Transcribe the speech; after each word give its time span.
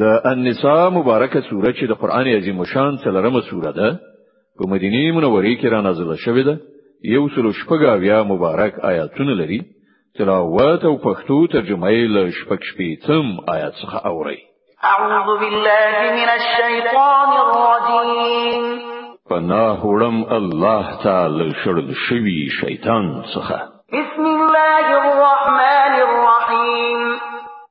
د 0.00 0.02
النساء 0.32 0.90
مبارکه 0.98 1.40
سوره 1.50 1.72
چې 1.72 1.84
د 1.88 1.92
قران 2.02 2.26
عظیم 2.36 2.64
شان 2.72 2.96
څلرمه 3.04 3.40
سوره 3.50 3.72
ده 3.78 3.88
په 4.58 4.64
مدینه 4.72 5.12
منوره 5.16 5.54
کې 5.60 5.66
را 5.74 5.80
نازله 5.86 6.16
شوې 6.24 6.44
ده 6.48 6.54
یو 7.14 7.28
سل 7.34 7.46
شپږاویا 7.60 8.18
مبارک 8.32 8.72
آیاتونه 8.90 9.34
لري. 9.40 9.60
تلاوت 10.18 10.84
او 10.84 10.94
پښتو 11.06 11.36
ترجمه 11.52 11.88
یې 11.90 12.04
له 12.14 12.22
شپږ 12.38 12.60
شپېتم 12.70 13.24
آیات 13.54 13.74
څخه 13.82 14.06
اوري 14.10 14.38
أعوذ 14.84 15.38
بالله 15.40 15.96
من 16.18 16.28
الشيطان 16.38 17.30
الرجيم 17.44 18.64
پناه 19.30 19.80
وړم 19.86 20.16
الله 20.38 20.84
تعالی 21.04 21.48
شړل 21.62 21.94
شوی 22.08 22.38
شیطان 22.60 23.06
څخه. 23.34 23.58
بسم 23.96 24.24
الله 24.26 24.86
الرحمن 25.00 25.83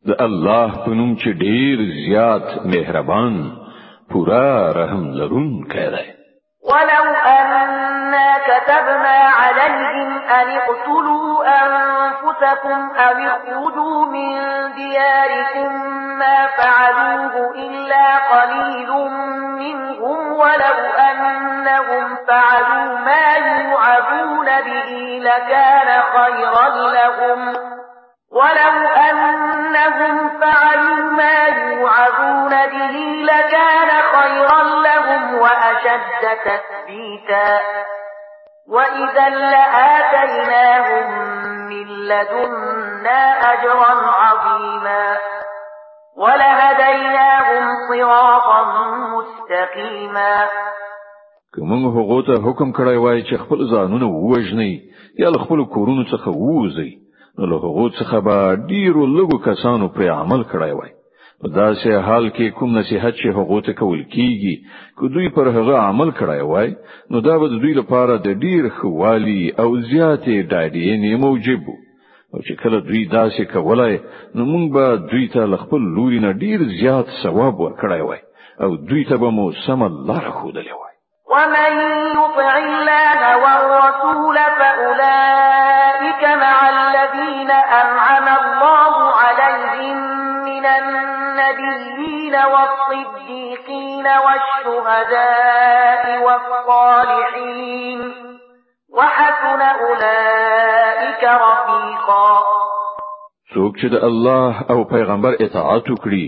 د 0.08 0.12
الله 0.24 0.70
په 0.86 0.92
نوم 1.00 1.12
چې 1.22 1.30
ډیر 1.44 1.78
زیات 2.06 2.48
مهربان 2.72 3.36
پورا 4.12 4.50
رحم 4.78 5.04
لرونکی 5.20 5.86
دی. 5.94 6.08
ولو 6.72 7.06
أنا 7.26 8.28
كتبنا 8.48 9.18
عليهم 9.42 10.12
أن 10.38 10.48
اقتلوا 10.60 11.46
أنفسكم 11.64 12.80
أو 13.06 13.16
اخرجوا 13.36 14.06
من 14.06 14.32
دياركم 14.76 15.72
ما 16.20 16.38
فعلوه 16.58 17.36
إلا 17.66 18.08
قليل 18.34 18.92
منهم 19.64 20.34
ولو 20.42 20.78
أنهم 21.10 22.06
فعلوا 22.28 23.00
ما 23.08 23.28
يوعظون 23.38 24.48
به 24.68 24.90
لكان 25.30 25.90
خيرا 26.16 26.68
لهم. 26.98 27.40
ولو 28.34 28.76
أنهم 29.10 30.16
فعلوا 30.40 31.12
ما 31.12 31.40
يوعظون 31.48 32.50
به 32.50 32.96
لكان 33.32 33.90
خيرا 34.16 34.64
لهم 34.64 35.36
وأشد 35.36 36.24
تثبيتا. 36.46 37.62
وإذا 38.68 39.30
لآتيناهم 39.30 41.08
من 41.70 41.88
لدنا 41.88 43.22
أجرا 43.54 43.94
عظيما. 44.22 45.18
ولهديناهم 46.18 47.64
صراطا 47.90 48.62
مستقيما. 49.14 50.48
کومه 51.56 51.86
هغه 51.98 52.22
ته 52.22 52.34
حکم 52.42 52.72
کړی 52.74 52.98
وای 52.98 53.24
چې 53.24 53.36
خپل 53.38 53.60
ځانونه 53.74 54.06
ووجني 54.06 54.74
یا 55.20 55.30
خپل 55.32 55.66
کورونو 55.66 56.04
څخه 56.04 56.28
ووځي 56.28 56.92
نو 57.38 57.44
له 57.52 57.58
هغه 57.66 57.86
څخه 58.00 58.18
به 58.28 58.38
ډیرو 58.72 59.04
لږو 59.18 59.38
کسانو 59.48 59.86
پر 59.96 60.10
عمل 60.20 60.42
کړی 60.52 60.72
وای. 60.78 60.92
په 61.44 61.50
داسې 61.62 61.90
حال 62.08 62.26
کې 62.36 62.56
کوم 62.58 62.70
نصيحت 62.80 63.14
چې 63.22 63.28
هغه 63.38 63.58
ته 63.68 63.74
کول 63.80 64.02
کیږي 64.16 64.56
کو 64.98 65.08
دوی 65.16 65.28
پر 65.38 65.48
هغه 65.56 65.76
عمل 65.88 66.12
کړی 66.20 66.42
وای 66.52 66.70
نو 67.12 67.18
دا 67.28 67.34
به 67.42 67.48
دوی 67.64 67.74
لپاره 67.80 68.14
د 68.28 68.30
ډیر 68.46 68.70
خوالي 68.78 69.42
او 69.62 69.70
زیاتې 69.92 70.36
ډاډې 70.52 70.88
نه 71.04 71.12
موجب 71.26 71.66
او 72.34 72.40
چې 72.46 72.54
کله 72.62 72.78
دوی 72.88 73.04
داسې 73.18 73.44
کولای 73.54 73.96
نو 74.36 74.42
موږ 74.52 74.66
به 74.76 74.86
دوی 75.12 75.26
ته 75.34 75.62
خپل 75.64 75.82
لوري 75.98 76.20
نه 76.26 76.32
ډیر 76.44 76.60
زیات 76.80 77.08
ثواب 77.24 77.56
ورکړی 77.60 78.02
وای 78.08 78.22
او 78.64 78.70
دوی 78.90 79.04
ته 79.10 79.16
به 79.22 79.30
مو 79.38 79.52
سم 79.66 79.82
الله 79.92 80.24
خودلې 80.40 80.74
وای. 80.80 80.96
ومن 81.34 81.72
يطع 82.18 82.52
الله 82.64 83.22
والرسول 83.44 84.38
الذين 84.50 85.83
أنعم 87.82 88.28
الله 88.42 88.96
عليهم 89.22 89.98
من 90.50 90.66
النبيين 90.66 92.36
والصديقين 92.54 94.06
والشهداء 94.26 96.04
والصالحين. 96.26 98.00
وحسن 98.98 99.62
أولئك 99.62 101.24
رفيقا. 101.24 102.30
څوک 103.54 103.74
چې 103.80 103.88
د 103.94 103.96
الله 104.10 104.52
او 104.70 104.84
پیغمبر 104.84 105.32
اطاعت 105.46 105.90
وکړي 105.90 106.26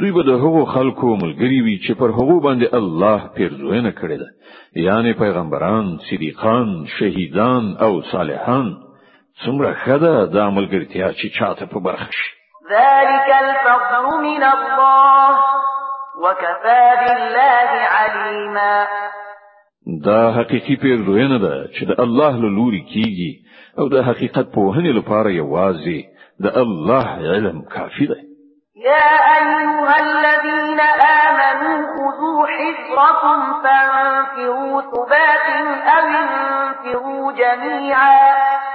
دوی 0.00 0.10
به 0.16 0.22
د 0.22 0.30
هغو 0.42 0.64
خلکو 0.74 1.16
ملګری 1.22 1.60
وي 1.62 1.76
چې 1.84 1.92
پر 2.00 2.10
هغو 2.18 2.36
باندې 2.40 2.74
الله 2.80 3.18
پیرزوینه 3.36 3.90
کړې 3.90 4.16
ده. 4.22 4.28
یعنی 4.86 5.12
پیغمبران 5.12 5.86
صدیقان 6.10 6.68
شهیدان 6.98 7.64
او 7.86 7.92
صالحان 8.12 8.87
څومره 9.44 9.74
خده 9.84 10.26
د 10.34 10.36
ملګرتیا 10.48 11.08
چې 11.18 11.26
چاته 11.38 11.66
په 11.72 11.78
برخه 11.86 12.10
شي 12.18 12.30
ذلك 12.70 13.28
الفضل 13.44 14.04
من 14.22 14.42
الله 14.42 15.38
وكفى 16.22 16.84
بالله 17.00 17.70
عليما. 17.96 18.86
دا 20.04 20.32
حقيقي 20.32 20.76
پیرزوینه 20.76 21.38
ده 21.38 21.68
چې 21.74 21.84
د 21.88 22.00
الله 22.00 22.30
له 22.30 22.48
لوري 22.58 22.82
کیږي 22.92 23.32
أو 23.78 23.88
د 23.88 24.02
حقیقت 24.08 24.46
په 24.54 24.60
وهنې 24.60 24.92
لپاره 24.98 25.30
یوازې 25.30 26.00
ده 26.42 26.50
الله 26.62 27.06
علم 27.32 27.62
کافی 27.74 28.06
ده 28.06 28.16
يا 28.76 29.10
أيها 29.38 29.96
الذين 30.00 30.80
آمنوا 31.26 31.78
خذوا 31.94 32.46
حذركم 32.46 33.38
فانفروا 33.62 34.82
ثبات 34.92 35.46
أو 35.96 36.04
انفروا 36.22 37.32
جميعا. 37.32 38.67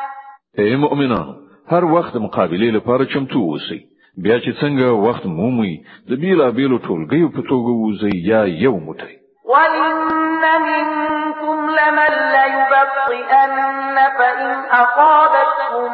اے 0.62 0.76
مؤمنانو 0.76 1.34
هر 1.72 1.86
وخت 1.96 2.16
مقابله 2.26 2.72
لپاره 2.78 3.06
چمتو 3.14 3.40
اوسئ 3.50 3.78
بیا 4.24 4.36
چې 4.40 4.52
څنګه 4.62 4.88
وخت 5.06 5.24
مومي 5.38 5.74
د 6.10 6.20
بیلا 6.24 6.50
بیلو 6.58 6.78
ټولګیو 6.88 7.30
په 7.38 7.42
توګه 7.52 7.72
وځي 7.84 8.14
یا 8.32 8.42
یو 8.66 8.74
موټی 8.88 9.16
وإن 9.54 10.44
منكم 10.66 11.58
لمن 11.80 12.14
ليبطئن 12.36 13.98
فإن 14.20 14.52
أصابتكم 14.84 15.90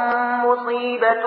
مصيبة 0.46 1.26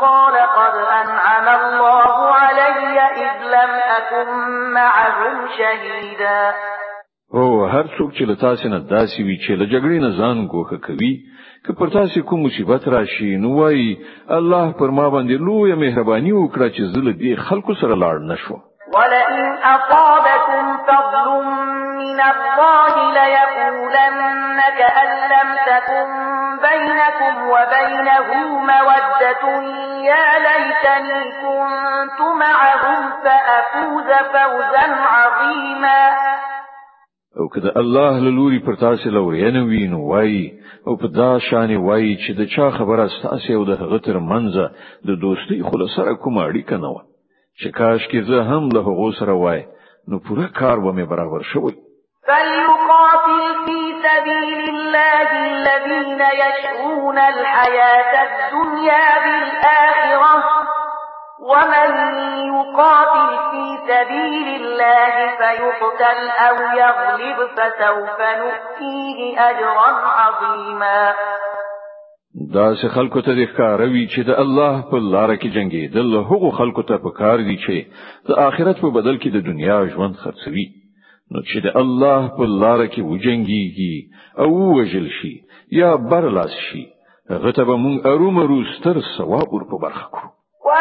قال 0.00 0.34
قد 0.56 0.74
أنعم 1.00 1.46
الله 1.60 2.34
علي 2.40 2.98
إذ 3.26 3.36
لم 3.56 3.72
أكن 3.98 4.28
معهم 4.74 5.48
شهيدا 5.58 6.54
او 7.34 7.66
هر 7.66 7.86
څوک 7.98 8.10
چې 8.16 8.22
له 8.28 8.34
تاسو 8.34 8.68
نه 8.68 8.78
داسي 8.78 9.22
وي 9.22 9.36
چې 9.44 9.50
له 9.50 9.64
جګړې 9.66 9.98
نه 10.04 10.10
ځان 10.18 10.48
ګوښه 10.52 10.78
کوي 10.86 11.14
که 11.66 11.72
پر 11.72 11.88
تاسو 11.88 12.22
کوم 12.22 12.42
مصیبت 12.46 12.88
راشي 12.88 13.36
نو 13.36 13.54
وای 13.58 13.96
الله 14.30 14.72
پر 14.72 14.90
ما 14.90 15.10
باندې 15.10 15.40
لوی 15.48 15.74
مهرباني 15.74 16.32
وکړه 16.32 16.68
چې 16.76 16.82
زه 16.94 17.00
له 17.06 17.12
دې 17.12 17.48
خلکو 17.50 17.74
سره 17.74 17.94
لاړ 17.94 18.16
نشم 18.32 18.60
ولئن 18.96 19.46
أصابكم 19.74 20.76
فضل 20.88 21.28
من 22.02 22.20
الله 22.20 22.94
ليقولن 23.18 24.60
كأن 24.78 25.10
لم 25.34 25.48
تكن 25.70 26.08
بينكم 26.66 27.34
وبينه 27.54 28.28
مودة. 28.70 29.44
يا 30.10 30.26
ليتني 30.46 31.20
كنت 31.42 32.20
معهم 32.42 33.02
فأفوز 33.24 34.08
فوزا 34.32 34.86
عظيما. 35.14 36.00
أو 37.38 37.48
کله 37.48 37.72
الله 37.76 38.18
له 38.18 38.30
لوري 38.30 38.58
پر 38.58 38.74
تاسو 38.74 39.10
لورینه 39.10 39.64
وینو 39.64 40.08
وای 40.10 40.52
او 40.86 40.96
په 41.00 41.08
دا 41.20 41.32
شان 41.48 41.70
وای 41.76 42.16
چې 42.22 42.30
د 42.38 42.42
چا 42.54 42.66
خبره 42.78 43.04
ستاسو 43.16 43.52
او 43.58 43.64
د 43.70 43.72
هغه 43.82 43.98
تر 44.06 44.16
منځه 44.30 44.64
د 45.08 45.10
دوستۍ 45.24 45.58
خلاصره 45.70 46.14
کوم 46.22 46.38
اړیکه 46.46 46.76
نه 46.82 46.88
و 46.94 46.96
چې 47.60 47.68
کاش 47.78 48.02
کې 48.10 48.20
زه 48.28 48.38
هم 48.50 48.64
له 48.76 48.80
هغه 48.88 49.08
سره 49.20 49.34
وای 49.42 49.60
نو 50.08 50.16
پوره 50.26 50.48
کار 50.60 50.76
و 50.78 50.92
مې 50.96 51.04
برابر 51.12 51.42
شوی. 51.52 51.74
فليقاتل 52.28 53.42
في 53.66 53.78
سبيل 54.04 54.68
الله 54.74 55.28
الذين 55.46 56.22
يشرون 56.42 57.18
الحياة 57.18 58.12
الدنيا 58.28 59.06
بالآخرة 59.24 60.65
ومن 61.50 61.88
يقاتل 62.54 63.30
في 63.50 63.64
سبيل 63.88 64.48
الله 64.60 65.14
فيقتل 65.40 66.18
أو 66.46 66.56
يغلب 66.82 67.38
فسوف 67.56 68.18
نؤتيه 68.20 69.40
أجرا 69.50 69.90
عظيما. 70.18 71.14
دا 72.54 72.74
سه 72.74 72.88
خلکو 72.88 73.20
ته 73.20 73.34
د 73.34 73.46
ښکاروي 73.50 74.06
چې 74.12 74.20
د 74.28 74.30
الله 74.42 74.82
په 74.90 74.96
لار 75.12 75.36
کې 75.36 75.48
جنگي 75.56 75.88
د 75.88 75.96
هغو 76.30 76.50
خلکو 76.58 76.82
ته 76.82 76.96
په 77.04 77.10
کار 77.20 77.38
دي 77.48 77.56
چې 77.64 77.76
د 78.28 78.38
آخرت 78.48 78.80
په 78.80 78.90
بدل 78.96 79.16
کې 79.18 79.28
د 79.32 79.46
دنیا 79.46 79.78
ژوند 79.94 80.14
خرڅوي. 80.24 80.66
نو 81.30 81.40
چې 81.48 81.58
د 81.66 81.68
الله 81.82 82.20
په 82.36 82.44
لار 82.62 82.86
کې 82.86 83.00
وجنګيږي 83.10 83.96
او 84.42 84.50
ووژل 84.78 85.08
شي 85.18 85.34
یا 85.80 85.96
برلاس 86.10 86.54
شي 86.66 86.84
هغه 87.30 87.50
ته 87.56 87.64
به 87.68 87.76
مونږ 87.84 88.06
ارومرو 88.10 88.58
ستر 88.74 89.00
ثواب 89.16 89.48
ور 89.52 89.64
په 89.70 89.76
برخه 89.84 90.06
کړو. 90.14 90.35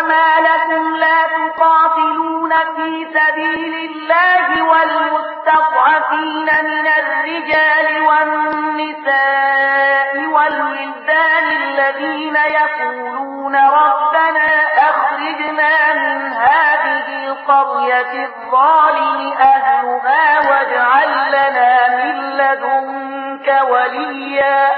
وما 0.05 0.39
لكم 0.39 0.95
لا 0.95 1.21
تقاتلون 1.23 2.53
في 2.75 3.07
سبيل 3.13 3.91
الله 3.91 4.63
والمستضعفين 4.63 6.45
من 6.63 6.87
الرجال 6.87 8.01
والنساء 9.05 10.27
والولدان 10.27 11.51
الذين 11.61 12.35
يقولون 12.35 13.55
ربنا 13.55 14.47
أخرجنا 14.77 15.93
من 15.93 16.33
هذه 16.33 17.27
القرية 17.27 18.25
الظالم 18.25 19.33
أهلها 19.39 20.39
واجعل 20.49 21.31
لنا 21.31 21.87
من 22.03 22.37
لدنك 22.37 23.61
وليا 23.69 24.69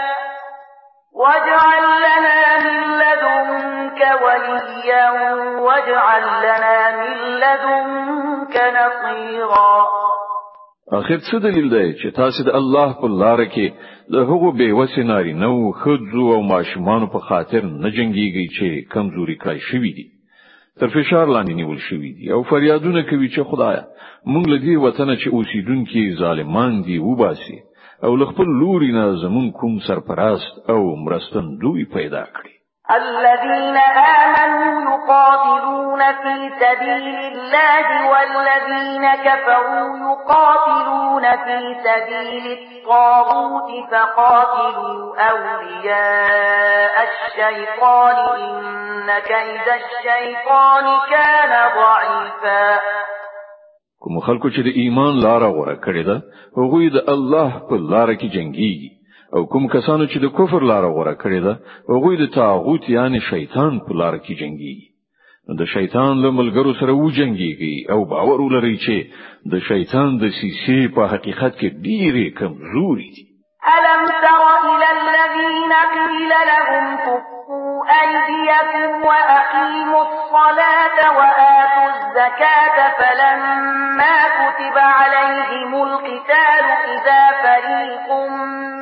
واجعل 1.22 1.86
لنا 2.08 2.40
من 2.66 2.80
لدنك 3.02 4.02
وليا 4.24 5.06
واجعل 5.68 6.26
لنا 6.48 6.78
من 7.02 7.18
لدنك 7.44 8.56
نصيرا. 8.78 9.86
اخر 10.92 11.18
څه 11.18 11.36
دلیل 11.44 11.70
دی 11.70 11.94
چې 12.00 12.16
تاسو 12.16 12.44
د 12.44 12.56
الله 12.60 12.94
په 13.02 13.08
لار 13.22 13.46
کې 13.46 13.68
د 14.14 14.16
هغو 14.30 14.52
بیوسې 14.60 15.04
نارینو 15.12 15.72
ښځو 15.82 16.26
او 16.36 16.42
ماشومان 16.54 17.08
په 17.14 17.20
خاطر 17.30 17.62
نه 17.64 17.90
جنگيږي 17.98 18.46
چې 18.58 18.68
کمزوري 18.94 19.38
کړی 19.44 19.60
شوی 19.70 19.92
دي. 19.98 20.08
تر 20.80 20.88
فشار 20.88 21.28
لاندې 21.36 21.54
نیول 21.60 21.80
شوی 21.90 22.12
دي 22.18 22.32
او 22.34 22.44
فریادونه 22.52 23.02
کوي 23.10 23.30
چې 23.30 23.42
خدایا 23.50 23.84
مونږ 24.32 24.46
لدی 24.54 24.76
وطن 24.76 25.16
چې 25.16 25.28
اوسیدونکو 25.34 26.04
ظالمان 26.22 26.82
دي 26.88 26.98
وباسي 27.00 27.58
أو 28.04 28.16
لخپل 28.16 28.46
لوري 28.60 28.92
نه 28.92 29.16
زمون 29.22 29.52
کوم 29.52 29.80
سرپرست 29.88 30.70
أو 30.70 30.96
مرستندوی 30.96 31.86
پیدا 31.86 32.24
کړي. 32.26 32.54
الذين 32.92 33.78
آمنوا 33.78 34.82
يقاتلون 34.92 36.00
في 36.00 36.50
سبيل 36.60 37.20
الله 37.26 38.10
والذين 38.12 39.16
كفروا 39.16 39.98
يقاتلون 40.12 41.22
في 41.22 41.76
سبيل 41.84 42.46
الطاغوت 42.58 43.70
فقاتلوا 43.92 45.30
أولياء 45.32 46.96
الشيطان 47.10 48.18
إن 48.40 49.20
كيد 49.20 49.68
الشيطان 49.82 50.86
كان 51.10 51.54
ضعيفا. 51.76 52.80
کوم 54.02 54.20
خلکو 54.28 54.50
چې 54.50 54.62
د 54.68 54.70
ایمان 54.82 55.14
لار 55.26 55.44
غوره 55.56 55.76
کړې 55.86 56.04
ده 56.10 56.18
هغوی 56.60 56.90
د 56.96 57.10
الله 57.16 57.50
په 57.70 57.76
لار 57.92 58.10
کې 58.20 58.28
جنگيږي 58.36 58.92
او 59.36 59.42
کوم 59.52 59.64
کسانو 59.76 60.06
چې 60.12 60.18
د 60.26 60.28
کفر 60.38 60.62
لار 60.72 60.86
غوره 60.96 61.16
کړې 61.22 61.40
ده 61.46 61.54
هغه 61.94 62.12
د 62.22 62.30
طاغوت 62.38 62.84
یعنی 62.98 63.20
شیطان 63.32 63.80
په 63.86 64.00
لار 64.02 64.16
کې 64.26 64.34
جنگيږي 64.42 64.78
د 65.60 65.66
شیطان 65.74 66.14
له 66.24 66.30
ملګرو 66.40 66.72
سره 66.80 66.94
و 66.94 67.10
جنگيږي 67.18 67.76
او 67.92 68.00
باور 68.12 68.42
ولري 68.42 68.76
چې 68.86 68.96
د 69.52 69.64
شیطان 69.70 70.10
دسیسې 70.24 70.82
په 70.96 71.02
حقیقت 71.14 71.54
کې 71.60 71.70
ډېرې 71.86 72.28
کمزوري 72.40 73.10
دي. 73.16 73.26
ألم 73.76 74.02
تر 74.24 74.42
إلى 74.72 74.90
الذين 74.98 75.72
قيل 75.96 76.32
لهم 76.52 76.86
كفوا 77.06 77.37
أيديكم 78.02 79.04
وأقيموا 79.06 80.02
الصلاة 80.04 81.12
وآتوا 81.18 81.90
الزكاة 81.96 82.92
فلما 82.98 84.18
كتب 84.28 84.78
عليهم 84.78 85.84
القتال 85.84 86.66
إذا 86.88 87.28
فريق 87.44 88.12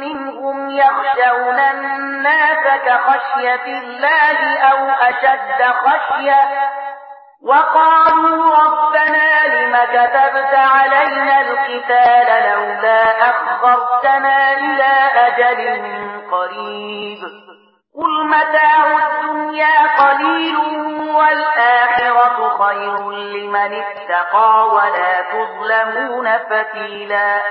منهم 0.01 0.69
يخشون 0.69 1.59
الناس 1.59 2.63
كخشية 2.85 3.65
الله 3.79 4.57
أو 4.59 4.89
أشد 4.89 5.63
خشية 5.63 6.41
وقالوا 7.43 8.55
ربنا 8.55 9.47
لم 9.47 9.75
كتبت 9.85 10.53
علينا 10.55 11.41
القتال 11.41 12.27
لولا 12.49 13.29
أخرتنا 13.29 14.53
إلى 14.53 14.93
أجل 15.27 15.81
قريب 16.31 17.19
قل 17.97 18.13
متاع 18.27 18.83
الدنيا 19.07 19.77
قليل 20.01 20.55
والآخرة 21.17 22.37
خير 22.61 23.11
لمن 23.11 23.71
اتقى 23.83 24.53
ولا 24.75 25.13
تظلمون 25.33 26.27
فتيلا. 26.49 27.41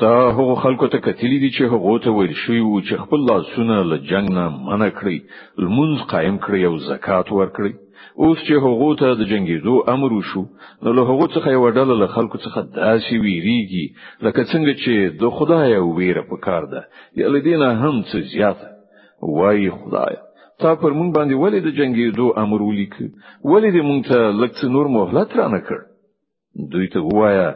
تا 0.00 0.30
هغه 0.30 0.54
خلکو 0.54 0.86
ته 0.86 0.98
کتلی 0.98 1.38
دي 1.38 1.50
چې 1.50 1.62
هغه 1.62 1.98
ته 2.04 2.10
ویل 2.10 2.32
شوی 2.34 2.60
وو 2.60 2.80
چې 2.80 2.94
خپل 3.04 3.20
لاسونه 3.30 3.82
له 3.82 3.96
جنگ 3.96 4.30
نه 4.36 4.48
منع 4.68 4.88
کړی 4.88 5.18
لمونځ 5.58 6.06
قائم 6.12 6.38
کړی 6.38 6.64
او 6.64 6.76
زکات 6.78 7.32
ورکړي 7.32 7.72
اوس 8.16 8.38
چې 8.46 8.52
هغه 8.64 8.96
ته 9.00 9.14
د 9.20 9.28
جنگیدو 9.32 9.76
امر 9.94 10.12
وشو 10.12 10.44
نو 10.82 10.92
له 10.92 11.02
هغه 11.10 11.26
څخه 11.34 11.48
یو 11.56 11.70
ډله 11.70 11.94
له 12.02 12.06
خلکو 12.06 12.38
څخه 12.38 12.60
داسې 12.76 13.14
ویریږي 13.24 13.86
لکه 14.24 14.44
څنګه 14.52 14.72
چې 14.82 14.94
د 15.20 15.30
خدای 15.36 15.76
ویره 15.76 16.22
پکار 16.30 16.62
ده. 16.72 16.82
یا 17.20 17.28
لدینه 17.28 17.68
هم 17.82 18.02
څه 18.10 18.18
زیاته 18.32 18.71
وای 19.22 19.70
خدای. 19.70 20.16
تا 20.60 20.74
پر 20.74 20.92
مونږ 20.98 21.10
باندې 21.16 21.34
ولې 21.42 21.60
د 21.62 21.68
جنگیدو 21.78 22.26
امر 22.42 22.62
ولیک 22.62 22.94
ولې 23.50 23.70
دې 23.74 23.82
مونږ 23.88 24.00
ته 24.08 24.18
لکه 24.42 24.68
نور 24.74 24.86
مهلت 24.96 25.36
را 25.38 25.46
نه 25.54 25.60
کړ؟ 25.66 25.80
دوی 26.72 26.88
ته 26.94 27.00
وایا 27.18 27.50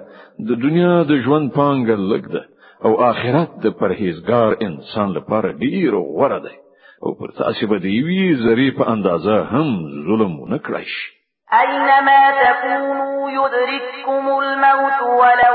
د 0.48 0.50
دنیا 0.64 0.94
د 1.10 1.12
ژوند 1.24 1.46
پانګه 1.56 1.96
لګ 2.12 2.24
ده 2.34 2.42
او 2.84 2.92
آخرت 3.10 3.50
د 3.64 3.66
پرهیزګار 3.80 4.50
انسان 4.66 5.08
لپاره 5.18 5.48
ډیر 5.62 5.92
غوړه 6.14 6.38
ده 6.44 6.54
او 7.02 7.10
پر 7.18 7.28
تاسو 7.40 7.66
به 7.70 7.78
دی 7.84 7.96
وی 8.06 8.70
په 8.78 8.84
اندازه 8.94 9.36
هم 9.52 9.68
ظلم 10.06 10.34
نه 10.52 10.58
کړی 10.66 10.86
شي. 10.94 11.06
أينما 11.52 12.20
تكونوا 12.42 13.30
يدرككم 13.30 14.24
الموت 14.42 15.00
ولو 15.20 15.54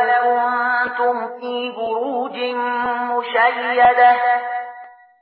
كنتم 0.98 1.16
في 1.40 1.72
بروج 1.78 2.38
مشيدة 3.12 4.16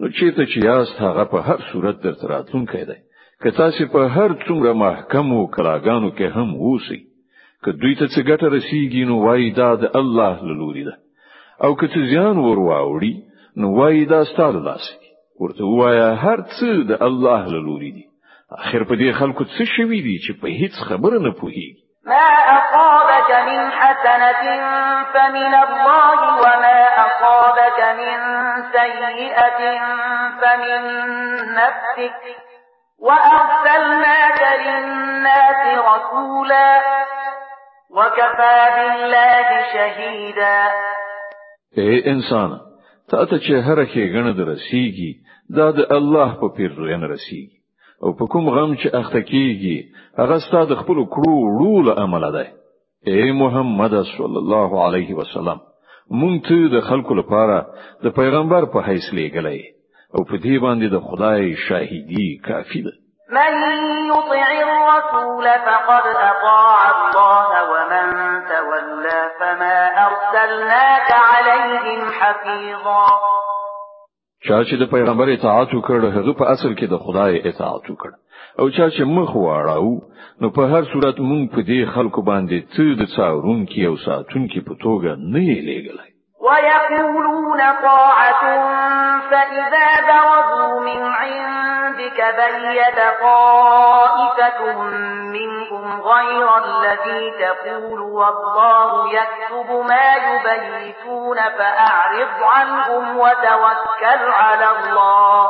نو 0.00 0.08
چیرته 0.08 0.44
چې 0.50 0.58
یاست 0.68 1.00
هغه 1.06 1.24
په 1.32 1.38
هر 1.48 1.58
صورت 1.72 1.96
در 2.04 2.14
تراتونکی 2.22 2.84
دی. 2.90 2.98
که 3.42 3.50
تاسو 3.60 3.86
په 3.94 4.08
هر 4.16 4.30
څومره 4.46 4.72
محکمو 4.84 5.40
کلاګانو 5.54 6.10
کې 6.16 6.26
هم 6.36 6.48
اوسئ 6.54 7.00
که 7.64 7.70
دوی 7.80 7.94
ته 8.00 8.06
څه 8.12 8.20
ګټه 8.30 8.46
رسیږي 8.56 9.04
نو 9.10 9.16
وای 9.24 9.50
دا 9.60 9.70
د 9.82 9.96
الله 10.00 10.36
لوري 10.60 10.84
ده. 10.88 10.94
او 11.64 11.74
که 11.74 11.86
څه 11.92 12.00
زیان 12.12 12.36
ور 12.38 12.58
واوړي 12.68 13.14
نو 13.60 13.66
وای 13.78 14.04
دا 14.12 14.20
ستاسو 14.32 14.60
لاسي 14.68 14.96
ورته 15.40 15.64
وایا 15.64 16.08
هر 16.24 16.40
څه 16.56 16.68
د 16.90 17.02
الله 17.08 17.62
لوري 17.66 17.90
دي. 17.96 18.04
اخر 18.58 18.84
په 18.84 18.94
دې 19.00 19.10
خلکو 19.20 19.44
څه 19.44 19.64
شوي 19.76 20.00
دي 20.06 20.16
چې 20.24 20.32
په 20.40 20.46
هیڅ 20.60 20.74
خبره 20.88 21.18
نه 21.26 21.30
پوهیږي؟ 21.40 21.80
ما 22.10 22.26
من 23.48 23.70
حسنة 23.70 24.44
فمن 25.14 25.54
الله 25.54 26.18
وما 26.44 26.80
أصابك 27.06 27.78
من 28.00 28.18
سيئة 28.72 29.60
فمن 30.40 30.80
نفسك 31.54 32.22
وأرسلناك 32.98 34.40
للناس 34.64 35.62
رسولا 35.90 36.80
وكفى 37.90 38.58
بالله 38.76 39.48
شهيدا. 39.72 40.60
اے 41.76 42.10
انسان 42.12 42.50
تا 43.10 43.24
ته 43.24 43.38
چې 43.38 43.52
هر 43.66 43.84
کې 43.84 44.02
غنه 44.14 44.32
درسیږي 44.32 45.12
دا 45.56 45.70
د 45.70 45.92
الله 45.92 46.28
په 46.40 46.48
پیرزوین 46.56 47.02
رسیږي. 47.14 47.60
أو 48.02 48.12
په 48.18 48.26
کوم 48.32 48.48
غم 48.48 48.70
چې 48.76 48.94
اخته 49.00 49.20
کیږي 49.30 49.78
هغه 50.18 50.36
ستاسو 50.46 50.74
خپل 50.82 50.98
کړو 51.14 51.34
وړو 51.46 51.74
له 51.86 51.92
عمل 52.02 52.24
ده 52.36 52.44
اے 53.08 53.32
محمد 53.32 53.94
صلی 54.06 54.36
الله 54.38 54.80
علیه 54.86 55.14
وسلم 55.18 55.60
مونږ 56.22 56.40
ته 56.48 56.72
د 56.72 56.82
خلکو 56.88 57.14
لپاره 57.20 57.60
د 58.06 58.12
پیغمبر 58.16 58.64
په 58.74 58.82
حیث 58.88 59.06
لېږلې 59.18 59.60
او 60.14 60.24
په 60.30 60.36
دې 60.44 60.56
باندې 60.64 60.86
د 60.94 61.00
خدای 61.06 61.54
شاهدی 61.68 62.26
کافی 62.48 62.82
ده 62.86 62.92
من 63.38 63.56
يطع 64.10 64.44
الرسول 64.52 65.46
فقد 65.66 66.06
أطاع 66.30 66.80
الله 66.90 67.50
ومن 67.72 68.06
تولى 68.52 69.20
فما 69.40 69.78
أرسلناك 70.06 71.10
عليهم 71.12 72.10
حفيظا 72.20 73.06
چا 74.46 74.58
چې 74.68 74.74
د 74.82 74.84
پیغمبر 74.94 75.26
اطاعت 75.32 75.70
وکړ 75.74 75.98
هغه 76.16 76.32
په 76.40 76.44
اصل 76.54 76.72
کې 76.78 76.86
د 76.88 76.96
خدای 77.04 77.32
اطاعت 77.50 77.84
وکړ. 77.90 78.10
او 78.60 78.66
چا 78.76 78.86
چې 78.94 79.02
مخ 79.16 79.30
واړاو 79.36 79.90
نو 80.40 80.50
په 80.56 80.62
هر 80.72 80.82
صورت 80.92 81.16
مونږ 81.28 81.44
په 81.54 81.60
دې 81.70 81.80
خلکو 81.94 82.20
باندې 82.30 82.58
څه 82.74 82.84
د 83.00 83.02
څارونکې 83.14 83.82
او 83.88 83.96
ساتونکې 84.06 84.60
په 84.68 84.74
توګه 84.84 85.10
نه 85.34 85.56
لېږلی 85.68 86.09
ويقولون 86.50 87.60
طاعة 87.82 88.42
فإذا 89.30 89.88
برزوا 90.08 90.80
من 90.80 91.02
عندك 91.02 92.18
بيت 92.40 92.98
طائفة 93.20 94.60
منهم 95.36 96.00
غير 96.00 96.48
الذي 96.58 97.32
تقول 97.40 98.00
والله 98.00 99.12
يكتب 99.12 99.68
ما 99.88 100.14
يبيتون 100.14 101.36
فأعرض 101.36 102.42
عنهم 102.42 103.18
وتوكل 103.18 104.22
على 104.32 104.68
الله. 104.78 105.48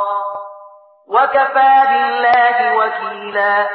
وكفى 1.07 1.73
بالله 1.91 2.57
وكيلا. 2.77 3.69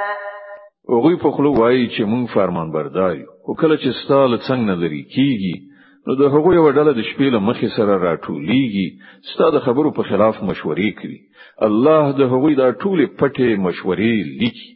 هغوی 0.90 1.16
په 1.16 1.30
خلو 1.30 1.52
وایي 1.62 1.88
چې 1.88 2.00
مونږ 2.00 2.34
فرمان 2.34 2.72
بردار 2.72 3.14
یو 3.14 3.26
أو 3.48 3.54
کله 3.54 3.76
چې 3.76 3.90
ستاله 4.04 4.74
لري 4.74 5.02
کیږي 5.14 5.75
نو 6.06 6.14
د 6.20 6.22
هغوی 6.34 6.58
یو 6.58 6.72
ډله 6.72 6.92
د 6.96 7.02
شپې 7.10 7.28
له 7.34 7.40
مخې 7.48 7.68
سره 7.76 7.94
راټولېږي 8.06 8.88
ستاسو 9.30 9.64
خبرو 9.66 9.90
په 9.98 10.02
خلاف 10.10 10.36
مشورې 10.48 10.90
کوي. 10.98 11.20
الله 11.68 12.04
د 12.20 12.22
هغوی 12.32 12.54
د 12.58 12.64
ټولې 12.82 13.06
پټې 13.18 13.48
مشورې 13.66 14.14
لیکي. 14.40 14.70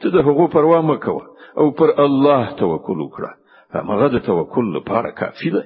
ته 0.00 0.06
د 0.14 0.24
هغو 0.26 0.46
پروا 0.54 0.80
مکوه 0.90 1.24
او 1.60 1.66
پر 1.78 1.90
الله 2.06 2.44
توکل 2.62 2.98
وکړه. 3.00 3.30
هغه 3.74 4.08
د 4.14 4.18
توکل 4.28 4.66
لپاره 4.76 5.10
کافي 5.20 5.50
ده 5.56 5.62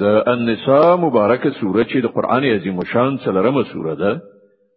د 0.00 0.02
النساء 0.32 0.96
مبارکه 1.06 1.50
سوره 1.60 1.84
چې 1.90 1.96
د 2.04 2.06
قران 2.16 2.44
عظیم 2.54 2.80
شان 2.92 3.18
څلورمه 3.24 3.62
سوره 3.72 3.94
ده 4.02 4.12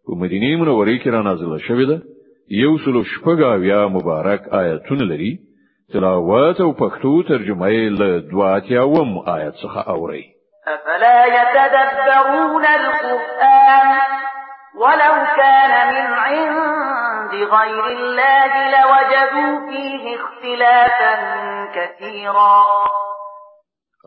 په 0.05 0.11
مدینه 0.21 0.57
منوره 0.61 0.97
کې 1.01 1.09
را 1.15 1.21
نازله 1.29 1.57
شوې 1.67 1.85
ده. 1.91 1.97
یو 2.63 2.71
سلو 2.83 3.01
شپږاویا 3.13 3.81
مبارک 3.97 4.41
آیتونه 4.61 5.03
لري 5.11 5.31
تلاوت 5.93 6.61
او 6.61 6.71
پښتو 6.73 7.27
ترجمه 7.27 7.67
یې 7.69 7.99
له 7.99 8.19
دواتیاوم 8.31 9.09
آیت 9.35 9.55
څخه 9.63 9.89
اوري 9.95 10.23
افلا 10.67 11.25
يتدبرون 11.25 12.65
القرآن 12.65 14.11
ولو 14.81 15.15
كان 15.37 15.73
من 15.93 16.07
عند 16.25 17.33
غير 17.33 17.85
الله 17.85 18.51
لوجدوا 18.75 19.69
فيه 19.69 20.15
اختلافا 20.15 21.13
كثيرا. 21.75 22.63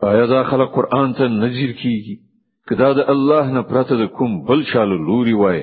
آیا 0.03 0.25
دا 0.25 0.43
خلک 0.43 0.69
قرآن 0.75 1.13
ته 1.13 1.23
نظر 1.23 1.71
کیږي؟ 1.81 2.15
که 2.69 2.84
دا 2.84 2.89
د 2.93 2.99
الله 3.09 3.43
نه 3.57 3.61
پرته 3.61 3.95
د 3.95 4.05
کوم 4.17 4.45
بل 4.45 4.63
چا 4.73 4.85
له 4.85 4.97
لوري 5.07 5.33
وای 5.33 5.59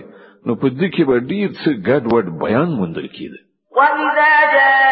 نو 0.46 0.54
په 0.54 0.68
دې 0.68 0.88
کې 0.94 1.02
به 1.08 1.16
ډیر 1.18 1.48
څه 1.62 1.70
ګډ 1.88 2.02
وډ 2.12 2.26
بیان 2.44 2.68
موندل 2.78 3.08
کیده. 3.16 3.40
وإذا 3.76 4.32
جاءهم 4.54 4.82
أمر 4.82 4.91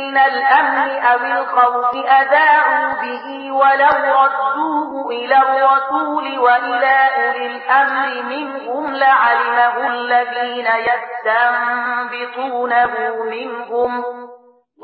من 0.00 0.16
الأمن 0.16 0.90
أو 1.10 1.18
الخوف 1.24 1.92
أذاعوا 2.20 2.88
به 3.02 3.26
ولو 3.52 3.96
ردوه 4.20 4.90
إلى 5.10 5.36
الرسول 5.46 6.26
وإلى 6.38 6.96
أولي 7.20 7.46
الأمر 7.46 8.06
منهم 8.32 8.84
لعلمه 8.94 9.74
الذين 9.86 10.68
يستنبطونه 10.88 12.92
منهم. 13.30 13.92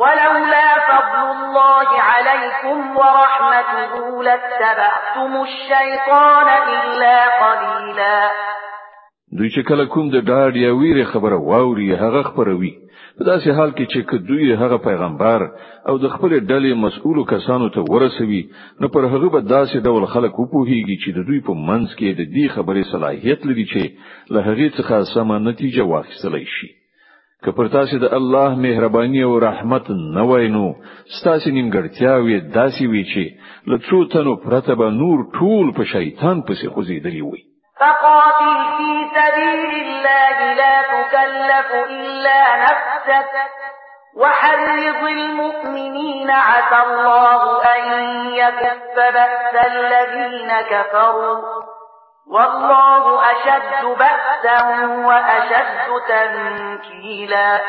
ولولا 0.00 0.68
فضل 0.88 1.22
الله 1.36 1.88
عليكم 2.00 2.78
ورحمته 2.96 4.22
لاتبعتم 4.22 5.30
الشيطان 5.42 6.48
إلا 6.76 7.16
قليلا. 7.42 8.20
دوی 9.38 9.48
چې 9.50 9.62
کله 9.68 9.84
کوم 9.86 10.10
د 10.10 10.16
ډاډ 10.28 10.56
یا 10.56 10.70
ویره 10.80 11.04
خبره 11.12 11.36
واوري 11.36 11.96
هغه 11.96 12.22
خپروي 12.22 12.85
په 13.18 13.24
داسې 13.24 13.48
حال 13.56 13.70
کې 13.76 13.84
چې 13.92 14.00
که 14.10 14.28
دوی 14.28 14.46
هغه 14.62 14.78
پیغمبر 14.88 15.44
او 15.88 15.94
د 16.04 16.06
خپل 16.14 16.30
ډلې 16.50 16.72
مسؤلو 16.84 17.22
کسانو 17.32 17.68
ته 17.74 17.84
ورسوي 17.92 18.42
نو 18.80 18.88
پر 18.94 19.04
هغه 19.12 19.28
به 19.34 19.40
داسې 19.56 19.76
ډول 19.86 20.04
خلک 20.14 20.32
وپوهیږي 20.38 20.96
چې 21.02 21.10
د 21.16 21.28
دوی 21.28 21.40
په 21.48 21.54
منځ 21.68 21.88
کې 21.98 22.08
د 22.20 22.22
دې 22.34 22.46
خبرې 22.54 22.82
صلاحیت 22.92 23.46
لري 23.48 23.66
چې 23.72 23.82
له 24.34 24.40
هغې 24.48 24.68
څخه 24.78 25.14
سمه 25.14 25.38
نتیجه 25.48 25.82
واخیستلی 25.92 26.44
شي. 26.56 26.70
که 27.44 27.52
پر 27.56 27.68
تاسو 27.68 27.98
د 28.04 28.14
الله 28.18 28.54
مهرباني 28.66 29.22
او 29.22 29.32
رحمت 29.48 29.90
نه 29.90 30.22
وی 30.30 30.49
نو 30.49 30.68
ستاسو 31.18 31.50
نیمګړتیاوي 31.56 32.36
داسي 32.58 32.86
وی 32.92 33.04
چې 33.12 33.24
لڅو 33.70 33.98
تنو 34.12 34.36
پرته 34.44 34.74
به 34.80 34.90
نور 35.00 35.18
ټول 35.38 35.66
په 35.76 35.84
شیطان 35.92 36.42
پسې 36.46 36.66
خوځېدلی 36.72 37.22
وي 37.26 37.42
فقاتل 37.80 38.58
في 38.76 38.90
سبيل 39.16 39.72
الله 39.86 40.54
لا 40.60 40.74
تكلف 40.92 41.68
إلا 41.90 42.40
نفسك 42.64 42.85
وحرض 44.16 45.02
المؤمنين 45.04 46.30
عسى 46.30 46.78
الله 46.86 47.62
أن 47.62 47.82
يكف 48.34 48.96
بأس 48.96 49.54
الذين 49.72 50.50
كفروا 50.70 51.62
والله 52.26 53.04
أشد 53.32 53.84
بأسا 53.98 54.58
وأشد 55.08 55.88
تنكيلا. 56.08 57.60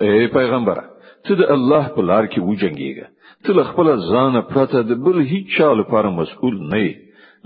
اے 0.00 0.26
پیغمبر 0.26 0.78
ته 1.24 1.34
د 1.34 1.50
الله 1.56 1.88
په 1.96 2.02
لار 2.02 2.24
کې 2.26 2.40
وجنګېږه 2.48 3.06
ته 3.44 3.52
له 3.58 3.64
خپل 3.64 3.86
ځان 4.12 4.40
پرته 4.54 4.82
د 4.82 4.92
بل 5.04 5.20
هیڅ 5.32 5.58
چا 5.58 5.68
لپاره 5.80 6.08
مسؤل 6.20 6.54
نه 6.72 6.78
یې. 6.84 6.94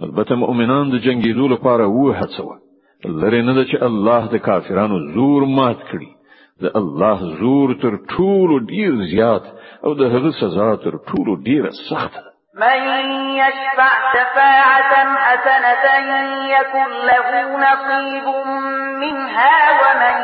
البته 0.04 0.34
مؤمنان 0.44 0.90
د 0.90 1.02
جنگیدو 1.06 1.48
لپاره 1.54 1.84
وهڅوه 1.86 2.12
لرې 2.20 3.42
نه 3.42 3.64
چې 3.64 3.82
الله 3.88 4.22
د 4.32 4.36
کافرانو 4.48 4.96
زور 5.14 5.42
مات 5.58 5.80
کړي. 5.90 6.10
د 6.62 6.64
الله 6.80 7.18
زور 7.40 7.68
تر 7.82 7.94
ټولو 8.14 8.54
ډیر 8.72 8.92
زیات 9.12 9.44
او 9.84 9.94
د 10.00 10.02
هغه 10.14 10.30
سزا 10.40 10.70
تر 10.84 10.94
ټولو 11.08 11.32
ډیره 11.46 11.70
سخته 11.88 12.20
ده. 12.24 12.30
من 12.54 12.80
يشفع 13.42 13.92
شفاعة 14.14 14.94
حسنة 15.16 15.84
يكن 16.56 16.90
له 17.10 17.28
نصيب 17.66 18.26
منها 19.02 19.56
ومن 19.80 20.16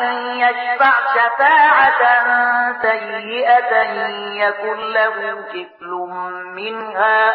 يشفع 0.45 0.95
شفاعة 1.15 2.03
سيئة 2.83 3.73
يكن 4.43 4.79
له 4.97 5.17
كفل 5.53 5.91
منها 6.59 7.35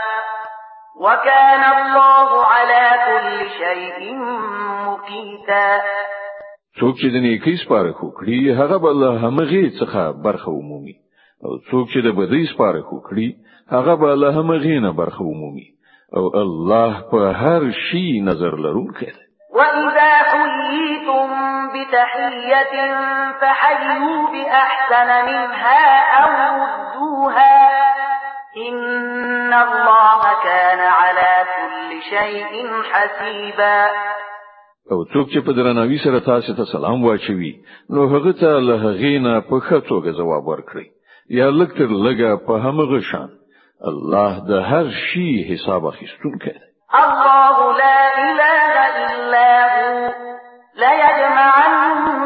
وكان 0.96 1.64
الله 1.64 2.46
على 2.46 2.84
كل 3.08 3.50
شيء 3.50 4.16
مقيتا 4.86 5.82
څوک 6.80 6.94
چې 7.02 7.08
د 7.14 7.16
نیکی 7.26 7.56
سپاره 7.64 7.92
وکړي 8.04 8.40
هغه 8.60 8.78
به 8.84 8.92
له 9.02 9.10
همغه 9.24 9.64
څخه 9.80 10.02
برخه 10.28 10.50
ومومي 10.52 10.96
أو 11.44 11.52
څوک 11.70 11.86
چې 11.94 12.00
د 12.06 12.10
بدی 12.20 12.44
سپاره 12.54 12.82
وکړي 12.92 13.28
هغه 13.76 13.96
به 14.02 14.16
له 14.22 14.30
همغه 14.38 14.76
نه 14.86 14.92
برخه 15.02 15.24
ومومي 15.26 15.68
أو 16.18 16.24
الله 16.44 17.02
په 17.12 17.22
هر 17.42 17.72
شي 17.88 18.08
نظر 18.30 18.56
لرونکی 18.66 19.06
دی 19.18 19.26
وإذا 19.58 20.12
حييتم 20.32 21.30
بتحية 21.74 22.76
فحيوا 23.42 24.28
بأحسن 24.34 25.10
منها 25.26 25.84
أو 26.24 26.32
ردوها 26.64 27.58
إن 28.58 29.54
الله 29.54 30.22
كان 30.44 30.80
على 30.80 31.46
كل 31.56 32.02
شيء 32.10 32.54
حسيبا 32.92 33.88
أو 34.92 35.06
څوک 35.06 35.30
چې 35.34 35.40
په 35.46 35.52
درناوي 35.52 35.98
سره 35.98 36.20
تاسو 36.20 36.54
ته 36.54 36.64
سلام 36.66 37.06
واچوي 37.06 37.54
نو 37.90 38.08
هغه 38.08 38.32
ته 38.32 38.60
له 38.60 38.76
هغې 38.86 39.16
نه 39.26 39.40
په 39.40 39.60
ښه 39.60 39.80
توګه 39.90 40.12
ځواب 40.12 40.44
ورکړئ. 40.48 40.88
یا 41.30 41.50
لکتر 41.50 41.88
لګه 41.88 42.36
په 42.48 42.54
همغه 42.54 43.00
شان. 43.00 43.30
الله 43.88 44.40
د 44.50 44.52
هر 44.52 44.86
شي 44.90 45.30
حساب 45.54 45.86
اخیستونکی 45.86 46.50
دی. 46.50 46.66
الله 47.04 47.58
لا 47.78 48.02
إله 48.30 48.74
إلا 49.12 49.52
هو. 49.76 50.12
ليجمعنكم 50.76 52.22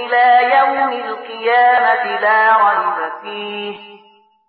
إلى 0.00 0.26
يوم 0.56 0.90
القيامة 0.92 2.04
لا 2.20 2.42
ريب 2.66 2.98
فيه. 3.22 3.76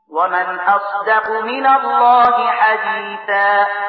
ومن 0.10 0.48
أصدق 0.60 1.28
من 1.44 1.66
الله 1.66 2.36
حديثا. 2.48 3.85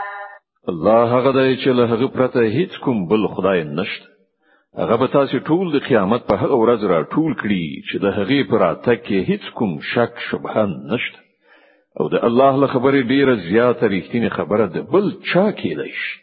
الله 0.68 1.02
هغه 1.16 1.56
چې 1.62 1.68
له 1.78 1.84
هغه 1.92 2.06
پرته 2.16 2.40
هیڅ 2.58 2.78
کوم 2.84 3.08
بل 3.08 3.26
خدای 3.34 3.64
نشته. 3.64 4.06
هغه 4.78 4.96
به 4.96 5.06
تاسو 5.06 5.38
ټول 5.38 5.66
د 5.72 5.84
قیامت 5.88 6.22
په 6.30 6.34
هغه 6.42 6.56
ورځ 6.62 6.80
را 6.92 6.98
ټول 7.14 7.32
کړي 7.42 7.66
چې 7.88 7.96
د 8.04 8.06
هغه 8.18 8.38
پر 8.50 8.62
اته 8.72 8.94
کې 9.04 9.18
هیڅ 9.30 9.44
کوم 9.58 9.78
شک 9.92 10.12
شبهه 10.28 10.64
نشته. 10.92 11.18
أو 12.00 12.08
د 12.14 12.24
الله 12.28 12.52
له 12.62 12.66
خبرې 12.74 13.00
ډیره 13.12 13.34
زیاته 13.48 13.84
ریښتینی 13.94 14.30
خبره 14.38 14.66
ده 14.74 14.80
بل 14.92 15.06
چا 15.32 15.46
کېدای 15.60 15.92
شي. 16.00 16.14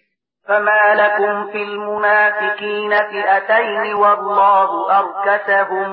فما 0.47 0.81
لكم 1.01 1.51
في 1.51 1.61
المنافقين 1.63 2.91
فئتين 3.11 3.93
والله 3.93 4.69
أركسهم 4.99 5.91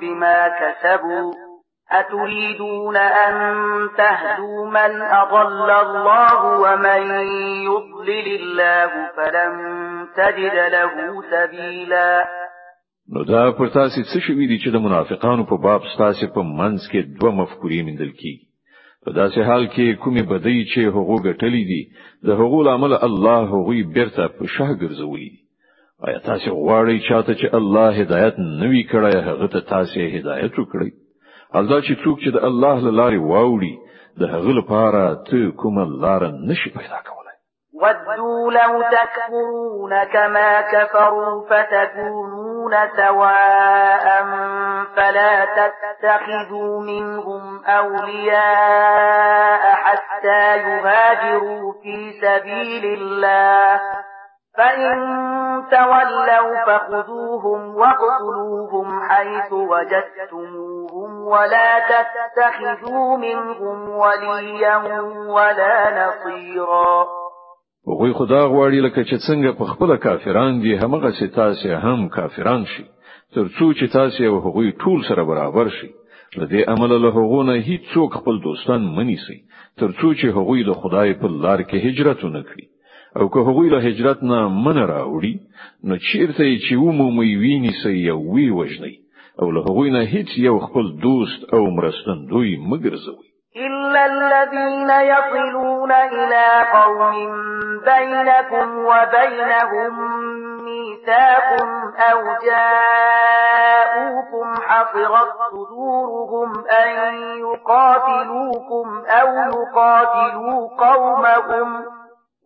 بما 0.00 0.38
كسبوا. 0.60 1.41
أتريدون 2.00 2.96
أن 2.96 3.34
تهدوا 3.96 4.66
من 4.66 4.92
أضل 5.22 5.70
الله 5.70 6.40
ومن 6.64 7.02
يضلل 7.68 8.28
الله 8.40 8.90
فلن 9.16 9.52
تجد 10.16 10.56
له 10.76 11.22
سبيلا. 11.32 12.24
نو 13.14 13.24
دا 13.24 13.50
پر 13.58 13.66
تاسو 13.66 14.00
څه 14.02 14.18
شوي 14.26 14.46
دي 14.46 14.58
چې 14.58 14.68
د 14.72 14.76
منافقانو 14.86 15.44
په 15.44 15.56
باب 15.66 15.82
ستاسو 15.94 16.26
په 16.34 16.42
منځ 16.42 16.80
کې 16.90 17.00
دوه 17.20 17.30
مفکورې 17.40 17.84
موندل 17.86 18.10
کیږي. 18.20 18.46
په 19.04 19.10
داسې 19.18 19.40
حال 19.48 19.64
کې 19.74 19.98
کومې 20.02 20.22
بدی 20.32 20.58
چې 20.72 20.80
هغه 20.96 21.16
ګټلې 21.28 21.62
دي 21.70 21.82
د 22.26 22.28
هغو 22.40 22.60
عمل 22.74 22.92
الله 23.08 23.40
هغه 23.54 23.92
بیرته 23.94 24.28
په 24.38 24.44
شا 24.54 24.72
ګرځولي 24.82 25.30
آیا 26.06 26.18
تاسو 26.28 26.50
غواړئ 26.66 26.98
چې 27.40 27.46
الله 27.58 27.88
هدایت 28.00 28.38
نوي 28.62 28.82
کړی 28.92 29.14
هغه 29.28 29.46
ته 29.54 29.60
تاسو 29.72 30.06
هدایت 30.16 30.52
وکړئ؟ 30.58 30.90
حال 31.54 31.70
دا 31.70 31.78
چې 31.80 31.94
څوک 32.04 32.16
چې 32.24 32.30
د 32.34 32.38
الله 32.48 32.76
لارې 32.98 33.18
واوړي 33.30 33.74
د 34.20 34.22
هغه 34.34 34.52
لپاره 34.58 35.02
ته 35.30 35.40
کوم 35.62 35.76
لار 36.04 36.22
نشي 36.50 36.70
پیدا 36.78 36.98
کولای 37.08 37.36
ودوا 37.82 38.52
لو 38.52 38.72
تكفرون 38.94 39.92
كما 40.04 40.60
كفروا 40.60 41.32
فتكونون 41.50 42.74
سواء 42.96 44.06
فلا 44.96 45.34
تتخذوا 45.58 46.80
منهم 46.80 47.64
أولياء 47.64 49.62
حتى 49.84 50.56
يهاجروا 50.56 51.72
في 51.82 51.96
سبيل 52.22 52.84
الله 52.84 53.80
فإن 54.56 54.96
تولوا 55.70 56.64
فخذوهم 56.66 57.76
واقتلوهم 57.76 59.00
حيث 59.08 59.52
وجدتموهم 59.52 61.26
ولا 61.26 61.70
تتخذوا 61.92 63.16
منهم 63.16 63.88
وليا 63.88 64.76
ولا 65.36 65.76
نصيرا 66.00 67.06
هغوی 67.86 68.12
خو 68.12 68.37
دا 68.37 68.46
غواړي 68.48 68.80
لکه 68.86 69.02
چې 69.04 69.16
څنګه 69.28 69.58
په 69.58 69.64
خپل 69.64 69.96
کافران 69.96 70.60
دي 70.60 70.76
همغسې 70.78 71.28
تاسو 71.28 71.68
هم 71.68 72.08
کافران 72.08 72.64
شي 72.64 72.84
ترڅو 73.34 73.72
چې 73.78 73.92
تاسو 73.92 74.24
او 74.24 74.38
هغوی 74.38 74.72
ټول 74.72 75.08
سره 75.08 75.22
برابر 75.24 75.68
شي. 75.68 75.90
له 76.36 76.57
دې 76.57 76.68
عمل 76.72 76.92
له 77.04 77.10
هغونه 77.16 77.54
هیڅ 77.68 77.82
څوک 77.94 78.14
خپل 78.18 78.38
دوستان 78.44 78.84
منی 78.98 79.16
سي 79.24 79.38
ترڅو 79.80 80.08
چې 80.20 80.26
هغوی 80.36 80.60
د 80.68 80.78
خدای 80.82 81.14
په 81.22 81.26
لار 81.44 81.60
کې 81.68 81.76
هجرت 81.86 82.24
ونکړي 82.24 82.71
او 83.16 83.28
که 83.28 83.38
هغوی 83.38 83.68
له 83.68 83.88
هجرت 83.88 84.22
نه 84.22 84.48
مخ 84.48 84.86
واړوي 84.86 85.34
نو 85.84 85.96
چیرته 85.96 86.58
چې 86.64 86.72
ومومي 86.72 87.36
ویې 87.36 87.72
نیسي 87.82 88.10
او 88.10 88.32
وی 88.34 88.50
وژني 88.50 88.98
او 89.42 89.50
له 89.50 89.60
هغوی 89.60 89.90
نه 89.90 90.04
هیڅ 90.04 90.38
یو 90.38 90.58
خپل 90.58 90.92
دوست 91.02 91.54
او 91.54 91.70
مرستندوی 91.70 92.56
مګرځوي 92.56 93.32
إلا 93.56 94.06
الذين 94.06 94.90
يصلون 94.90 95.92
إلى 95.92 96.46
قوم 96.72 97.14
بينكم 97.84 98.78
وبينهم 98.78 99.92
ميثاق 100.64 101.48
أو 102.10 102.20
جاءوكم 102.46 104.46
حصرت 104.68 105.30
صدورهم 105.52 106.50
أن 106.82 106.90
يقاتلوكم 107.38 108.86
أو 109.20 109.28
يقاتلوا 109.58 110.60
قومهم 110.84 111.68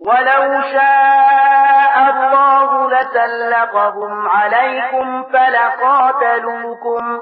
ولو 0.00 0.61
شاء 0.73 1.95
الله 2.11 2.91
لسلقهم 2.91 4.29
عليكم 4.29 5.23
فلقاتلوكم 5.23 7.21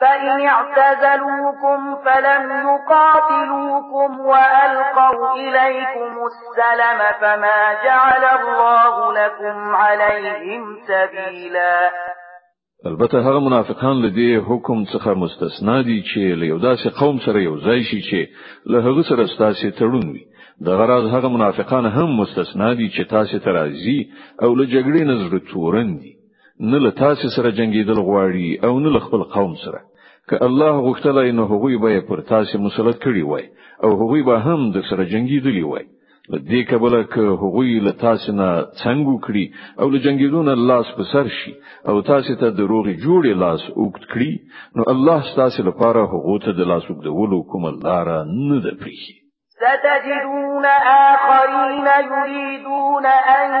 فإن 0.00 0.46
اعتزلوكم 0.46 1.96
فلم 2.04 2.50
يقاتلوكم 2.68 4.20
وألقوا 4.20 5.32
إليكم 5.36 6.12
السلم 6.30 7.00
فما 7.20 7.74
جعل 7.84 8.24
الله 8.24 9.12
لكم 9.12 9.74
عليهم 9.76 10.78
سبيلا. 10.88 11.90
البته 12.86 13.18
هغه 13.18 13.40
منافقان 13.40 14.02
له 14.02 14.27
دې 14.27 14.40
حکم 14.40 14.84
څخه 14.84 15.08
مستثنا 15.08 15.82
دي 15.82 16.02
چې 16.02 16.38
له 16.38 16.46
یو 16.46 16.58
داسې 16.58 17.00
قوم 17.00 17.18
سره 17.26 17.38
یو 17.38 17.56
ځای 17.56 17.82
شي 17.82 18.00
چې 18.02 18.28
له 18.66 18.78
هغه 18.80 19.02
سره 19.02 19.26
ستاسو 19.26 19.70
تړون 19.70 20.06
وي. 20.12 20.33
دغه 20.60 20.68
راز 20.78 21.04
هغه 21.14 21.28
منافقان 21.28 21.86
هم 21.86 22.08
مستثنا 22.20 22.74
دي 22.74 22.88
چې 22.94 23.08
تاسو 23.14 23.38
ته 23.38 23.50
راځي 23.58 23.98
او 24.42 24.54
له 24.58 24.64
جګړې 24.74 25.02
نه 25.10 25.14
زړه 25.22 25.40
تورن 25.52 25.90
دي. 26.02 26.12
نه 26.60 26.78
له 26.84 26.90
تاسو 26.90 27.28
سره 27.36 27.50
جنگیدل 27.58 27.98
غواړي 28.08 28.64
او 28.64 28.80
نه 28.80 28.90
له 28.94 29.00
خپل 29.06 29.22
قوم 29.22 29.54
سره. 29.64 29.80
که 30.28 30.36
الله 30.46 30.72
غوښتلای 30.86 31.32
نو 31.38 31.44
هغوی 31.52 31.76
به 31.76 32.00
پر 32.08 32.20
تاسو 32.20 32.58
مسلط 32.58 32.96
کړی 33.04 33.22
وای 33.30 33.46
او 33.84 33.90
هغوی 34.00 34.22
به 34.22 34.38
هم 34.46 34.70
د 34.70 34.86
سره 34.90 35.04
جنگیدلی 35.04 35.62
وای. 35.62 35.86
د 36.32 36.34
دې 36.50 36.60
کبله 36.70 37.02
که 37.14 37.22
هغوی 37.42 37.80
له 37.86 37.92
تاسو 38.04 38.32
نه 38.40 38.48
څنګ 38.82 39.14
وکړي 39.26 39.46
او 39.80 39.86
له 39.92 39.98
جنگیدو 40.04 40.41
نه 40.41 40.54
لاس 40.70 40.86
په 40.96 41.02
سر 41.12 41.26
شي 41.38 41.52
او 41.88 42.00
تاسو 42.10 42.34
ته 42.40 42.46
دروغي 42.60 42.94
جوړي 43.04 43.32
لاس 43.44 43.62
اوږد 43.80 44.04
کړی 44.12 44.32
نو 44.76 44.82
الله 44.92 45.20
تاسو 45.42 45.66
لپاره 45.68 46.00
هغه 46.12 46.38
ته 46.44 46.50
د 46.52 46.60
لاس 46.72 46.84
اوږدولو 46.88 47.42
کوم 47.50 47.64
لار 47.86 48.08
نه 48.48 48.58
ده 48.64 48.72
پرېښې 48.80 49.23
ستجدون 49.64 50.66
آخرين 50.66 51.86
يريدون 51.86 53.06
أن 53.06 53.54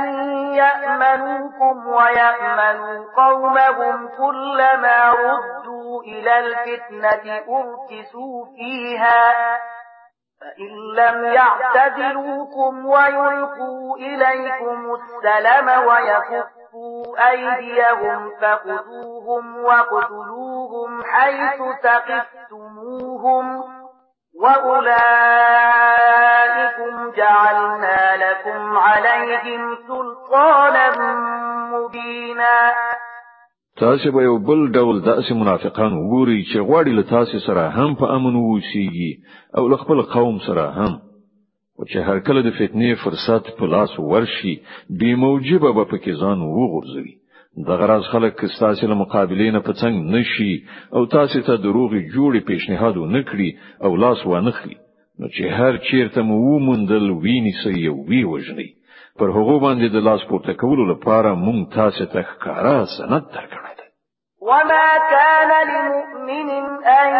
يأمنوكم 0.54 1.86
ويأمنوا 1.86 3.04
قومهم 3.16 4.08
كلما 4.08 5.10
ردوا 5.10 6.02
إلى 6.02 6.38
الفتنة 6.38 7.36
أركسوا 7.36 8.46
فيها 8.56 9.34
فإن 10.40 10.72
لم 10.96 11.24
يعتذروكم 11.24 12.86
ويلقوا 12.86 13.96
إليكم 13.96 14.94
السلم 14.94 15.68
ويكفوا 15.86 17.30
أيديهم 17.30 18.30
فخذوهم 18.40 19.64
واقتلوهم 19.64 21.02
حيث 21.04 21.62
ثقفتموهم 21.82 23.64
وأولئكم 24.42 24.92
جعلنا 27.16 28.00
لكم 28.24 28.76
عليهم 28.76 29.62
سلطانا 29.88 30.86
مبينا. 31.72 32.58
تاسو 33.76 34.10
به 34.10 34.22
یو 34.22 34.38
بل 34.38 34.72
ډول 34.72 35.02
داسې 35.04 35.32
منافقان 35.32 35.92
وګوري 35.92 36.44
چې 36.50 36.58
غواړي 36.68 36.92
له 36.98 37.02
تاسو 37.02 37.38
سره 37.46 37.68
هم 37.68 37.94
په 37.94 38.06
امن 38.16 38.34
ووسیږي 38.36 39.12
او 39.58 39.68
له 39.68 39.76
خپل 39.76 40.02
قوم 40.02 40.38
سره 40.46 40.64
هم. 40.78 40.92
او 41.78 41.84
چې 41.84 41.96
هر 41.96 42.18
کله 42.18 42.40
د 42.42 42.50
فتنې 42.58 43.04
فرصت 43.04 43.44
په 43.58 43.64
لاس 43.66 43.92
ورشي 43.98 44.54
بې 44.98 45.10
موجبه 45.24 45.72
به 45.72 45.84
پکې 45.84 46.12
ځان 46.20 46.38
وغورځوي. 46.42 47.14
دغه 47.56 47.68
راز 47.80 48.04
خلک 48.12 48.44
ستاسو 48.56 48.86
له 48.92 48.96
مقابلې 49.02 49.48
نه 49.56 49.60
په 49.66 49.77
څنګ 49.77 49.94
نشي 50.14 50.54
او 50.94 51.06
تاسو 51.16 51.40
ته 51.48 51.56
دروغي 51.66 52.00
جوړي 52.14 52.40
پیشنهاد 52.48 52.96
ونکړي 52.96 53.50
او 53.84 53.96
لاس 54.04 54.26
وانخلي 54.26 54.76
نو 55.18 55.26
چې 55.34 55.44
هر 55.58 55.76
چیرته 55.88 56.22
مو 56.28 56.38
ومندل 56.46 57.10
ویې 57.26 57.54
نیسي 57.62 57.86
او 57.90 57.98
ویې 58.08 58.24
وژني 58.32 58.70
پر 59.18 59.28
هغه 59.36 59.56
باندې 59.64 59.86
د 59.90 60.08
لاس 60.08 60.26
پورته 60.30 60.52
کولو 60.62 60.84
لپاره 60.92 61.38
مونږ 61.44 61.60
تاسو 61.78 62.04
ته 62.12 62.26
ښکارا 62.30 62.78
سند 62.96 63.24
درکړی 63.36 63.74
وما 64.48 64.88
كان 65.10 65.50
لمؤمن 65.68 66.50
أن 66.84 67.10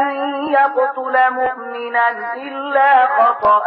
يقتل 0.52 1.16
مؤمنا 1.34 2.08
إلا 2.48 3.06
خطأ 3.16 3.66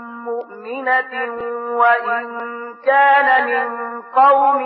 مؤمنة 0.25 1.13
وإن 1.77 2.23
كان 2.85 3.45
من 3.47 4.01
قوم 4.01 4.59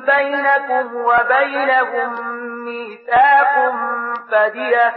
بينكم 0.00 0.96
وبينهم 0.96 2.10
ميثاق 2.64 3.72
فدية. 4.30 4.94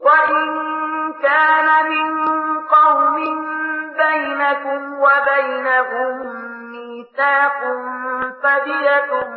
وإن 0.00 0.46
كان 1.22 1.90
من 1.90 2.26
قوم 2.66 3.16
بينكم 3.96 5.00
وبينهم 5.00 6.26
ميثاق 6.72 7.60
فدية 8.42 9.28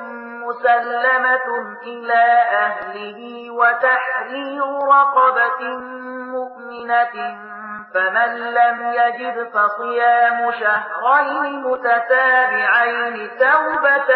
مسلمة 0.49 1.77
إلى 1.83 2.23
أهله 2.51 3.51
وتحرير 3.51 4.63
رقبة 4.87 5.77
مؤمنة 6.33 7.15
فمن 7.93 8.31
لم 8.59 8.77
يجد 9.01 9.37
فصيام 9.53 10.51
شهرين 10.51 11.61
متتابعين 11.63 13.29
توبة 13.43 14.11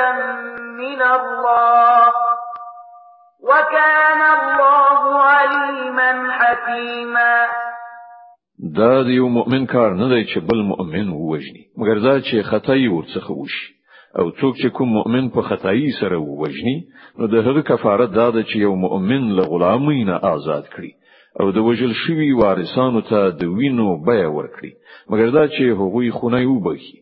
من 0.82 1.02
الله 1.02 2.14
وكان 3.44 4.22
الله 4.22 5.24
عليما 5.24 6.32
حكيما. 6.32 7.48
دا 8.78 9.04
د 9.04 9.08
یو 9.08 9.28
مؤمن 9.30 9.66
کار 9.66 9.94
نه 9.94 10.08
دی 10.10 10.26
چې 10.26 10.40
بل 10.50 10.62
مؤمن 10.72 11.10
ووجني 11.10 11.64
مګر 11.78 11.98
دا 12.04 12.20
چې 12.20 12.44
خطای 12.50 12.88
ورڅخه 12.88 13.32
وشي 13.32 13.74
أو 14.20 14.30
څوک 14.40 14.54
چې 14.62 14.68
کوم 14.78 14.90
مؤمن 14.94 15.30
په 15.36 15.42
خطای 15.50 15.92
سره 16.00 16.18
ووجني 16.18 16.76
نو 17.20 17.28
د 17.34 17.46
هغه 17.46 17.62
کفاره 17.70 18.06
دا 18.18 18.28
ده 18.36 18.44
چې 18.50 18.56
یو 18.66 18.74
مؤمن 18.86 19.24
له 19.38 19.44
غلامۍ 19.52 20.00
نه 20.10 20.16
آزاد 20.34 20.66
کړي. 20.74 20.92
او 21.40 21.52
د 21.52 21.58
وجل 21.68 21.94
شوی 22.04 22.32
وارثانو 22.42 23.02
ته 23.10 23.20
د 23.40 23.44
وینو 23.58 23.88
بیا 24.08 24.28
ورکړي. 24.38 24.72
مګر 25.10 25.28
دا 25.38 25.44
چې 25.56 25.64
هغوی 25.80 26.10
خونه 26.18 26.40
وبخي 26.48 26.98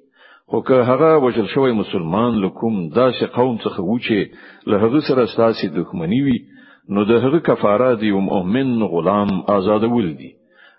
خو 0.49 0.61
که 0.67 0.77
هغه 0.89 1.11
وژل 1.25 1.47
شوی 1.53 1.71
مسلمان 1.71 2.31
له 2.43 2.54
کوم 2.54 2.75
داسې 2.89 3.23
قوم 3.37 3.57
څخه 3.65 3.79
و 3.79 3.97
چې 4.05 4.19
له 4.69 4.75
هغه 4.83 4.99
سره 5.07 5.25
ستاسو 5.33 5.67
دښمنی 5.77 6.21
وي 6.25 6.39
نو 6.93 7.05
د 7.09 7.11
هغه 7.23 7.39
کفاره 7.47 7.95
دی 7.99 8.07
یو 8.13 8.19
مؤمن 8.29 8.83
غلام 8.93 9.31
آزادول 9.57 10.07
دي. 10.19 10.31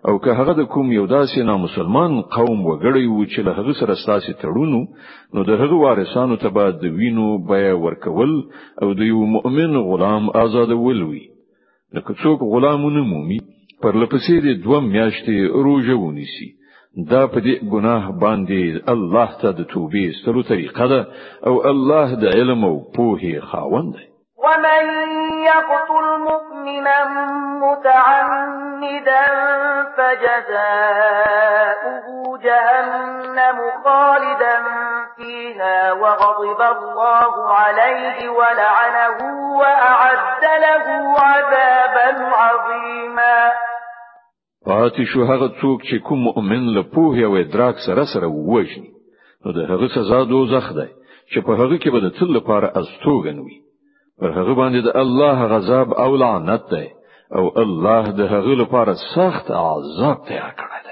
او 0.09 0.19
که 0.19 0.31
هغه 0.39 0.53
د 0.53 0.63
کوم 0.73 0.93
یو 0.93 1.07
داسې 1.07 1.39
نامسلمان 1.51 2.13
قوم 2.37 2.59
وګړی 2.67 3.07
و 3.09 3.25
چې 3.33 3.41
له 3.47 3.53
هغه 3.59 3.73
سره 3.81 3.95
ستاسو 4.03 4.33
تړون 4.43 4.73
و 4.73 4.81
نو 5.35 5.45
د 5.49 5.51
هغه 5.61 5.77
وارثانو 5.85 6.37
ته 6.43 6.49
به 6.57 6.65
د 6.83 6.85
وینو 6.99 7.29
بها 7.51 7.75
ورکول 7.85 8.33
او 8.83 8.89
د 8.99 9.01
یو 9.13 9.21
مؤمن 9.37 9.73
غلام 9.91 10.25
آزادول 10.45 11.03
وي 11.03 11.25
که 11.95 12.13
څوک 12.23 12.39
غلام 12.53 12.77
ونه 12.77 13.01
مومي 13.13 13.41
پر 13.83 13.93
لپسې 14.03 14.37
د 14.47 14.49
دوه 14.65 14.79
میاشتې 14.81 15.37
روزه 15.67 15.95
ونیسي. 16.03 16.49
دا 17.11 17.23
په 17.33 17.39
دې 17.45 17.55
ګناه 17.73 18.05
باندې 18.23 18.63
الله 18.95 19.31
ته 19.41 19.49
د 19.59 19.61
توبې 19.73 20.05
ایستلو 20.19 20.43
طریقه 20.53 20.85
ده 20.93 21.01
او 21.49 21.55
الله 21.71 22.09
د 22.23 22.25
علم 22.37 22.61
او 22.71 22.77
پوهې 22.97 23.35
خاوند 23.51 23.91
دی. 23.97 24.07
ومن 24.45 24.85
يقتل 25.51 26.07
مؤمنا 26.29 26.99
متعمدا 27.65 29.27
فجزاؤه 29.97 32.07
جهنم 32.47 33.59
خالدا 33.85 34.57
فيها 35.23 35.93
وغضب 35.93 36.61
الله 36.77 37.55
عليه 37.55 38.29
ولعنه 38.29 39.19
وأعد 39.59 40.45
له 40.65 40.85
عذابا 41.21 42.09
عظيما. 42.37 43.53
پاتې 44.67 45.05
شو 45.13 45.25
هغه 45.25 45.49
څوک 45.61 45.83
چې 45.83 45.97
کوم 46.09 46.25
مؤمن 46.29 46.75
له 46.75 46.83
پوهې 46.83 47.25
او 47.25 47.37
ادراک 47.37 47.77
سره 47.87 48.05
سره 48.15 48.27
ووژني 48.27 48.91
نو 49.47 49.53
د 49.53 49.71
هغه 49.71 49.89
سزا 49.95 50.23
دوزخ 50.33 50.73
دی 50.79 50.91
چې 51.33 51.39
په 51.47 51.53
هغه 51.61 51.77
کې 51.79 51.89
به 51.93 52.01
د 52.01 52.09
تل 52.19 52.35
لپاره 52.39 52.73
استوګن 52.81 53.39
وي. 53.45 53.59
پر 54.21 54.31
هغه 54.39 54.55
باندې 54.55 54.81
د 54.87 54.97
الله 54.97 55.47
غضب 55.55 55.95
او 56.05 56.17
لعنت 56.17 56.71
دی 56.75 56.89
او 57.39 57.45
الله 57.65 58.11
د 58.11 58.21
هغه 58.35 58.55
لپاره 58.63 58.95
سخت 59.17 59.51
عذاب 59.51 60.19
تیار 60.29 60.55
کړی 60.61 60.92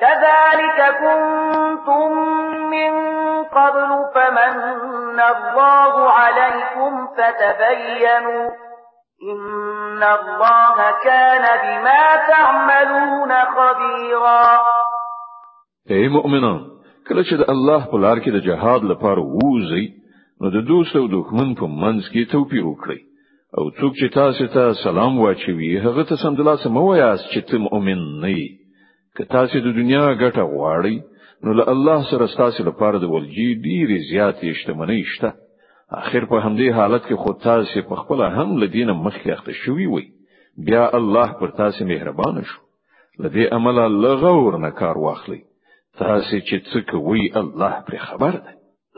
كذلك 0.00 0.78
كنتم 1.04 2.10
من 2.70 2.92
قبل 3.44 3.90
فمن 4.14 5.20
الله 5.20 6.10
عليكم 6.10 7.06
فتبينوا 7.16 8.50
إن 9.32 10.02
الله 10.02 10.76
كان 11.04 11.44
بما 11.64 12.04
تعملون 12.28 13.32
خبيرا. 13.54 14.58
اے 15.90 16.08
مؤمنان 16.08 16.58
کله 17.08 17.22
چې 17.22 17.50
الله 17.54 17.86
په 17.92 17.98
لار 17.98 18.16
کې 18.16 18.30
د 18.30 18.38
جهاد 18.48 18.82
لپاره 18.92 19.20
ووزي 19.20 19.86
نو 20.40 20.50
د 20.50 20.66
دوست 20.70 20.96
او 20.96 21.06
دښمن 21.06 21.54
په 21.60 21.66
منځ 21.66 22.02
کې 22.12 22.32
توپیر 22.32 22.64
وکړئ. 22.64 23.00
او 23.58 23.64
څوک 23.70 23.92
چې 24.00 24.14
تاسو 24.14 24.46
ته 24.54 24.72
سلام 24.82 25.20
واچوي 25.20 25.70
هغه 25.86 26.02
ته 26.10 26.16
سمدلاسه 26.24 26.70
مو 26.70 26.84
وایاست 26.88 27.30
چې 27.32 27.40
ته 27.48 27.58
مؤمن 27.58 28.00
نه 28.22 28.28
یې. 28.28 28.61
که 29.16 29.24
تاسو 29.24 29.60
د 29.60 29.68
دنیا 29.78 30.04
ګټه 30.22 30.42
غواړئ 30.54 30.96
نو 31.44 31.50
له 31.58 31.64
الله 31.72 31.98
سره 32.10 32.26
تاسو 32.42 32.64
لپاره 32.68 32.96
د 32.98 33.04
ولجی 33.14 33.48
ډیره 33.66 33.96
زیاتې 34.10 34.48
شتمنۍ 34.58 35.02
شته. 35.14 35.30
اخر 36.00 36.24
په 36.32 36.36
همدې 36.44 36.68
حالت 36.78 37.02
کې 37.08 37.20
خود 37.22 37.36
تاسو 37.48 37.82
په 37.88 37.94
خپله 38.02 38.20
هم 38.36 38.58
له 38.62 38.74
دې 38.74 38.80
نه 38.80 38.92
مخکې 39.06 39.28
اخته 39.36 39.52
شوی 39.62 39.86
وي 39.86 40.06
بیا 40.68 40.84
الله 40.98 41.28
پر 41.40 41.50
تاسو 41.60 41.84
مهربان 41.92 42.42
شو. 42.50 42.60
لدې 43.22 43.44
عمل 43.56 43.78
لغور 44.04 44.58
نه 44.64 44.70
کار 44.80 44.98
واخلي 45.04 45.40
تاسو 45.98 46.36
چې 46.48 46.56
څه 46.70 46.78
کوي 46.90 47.24
الله 47.40 47.74
پر 47.86 47.96
خبر 48.08 48.32
ده 48.44 48.52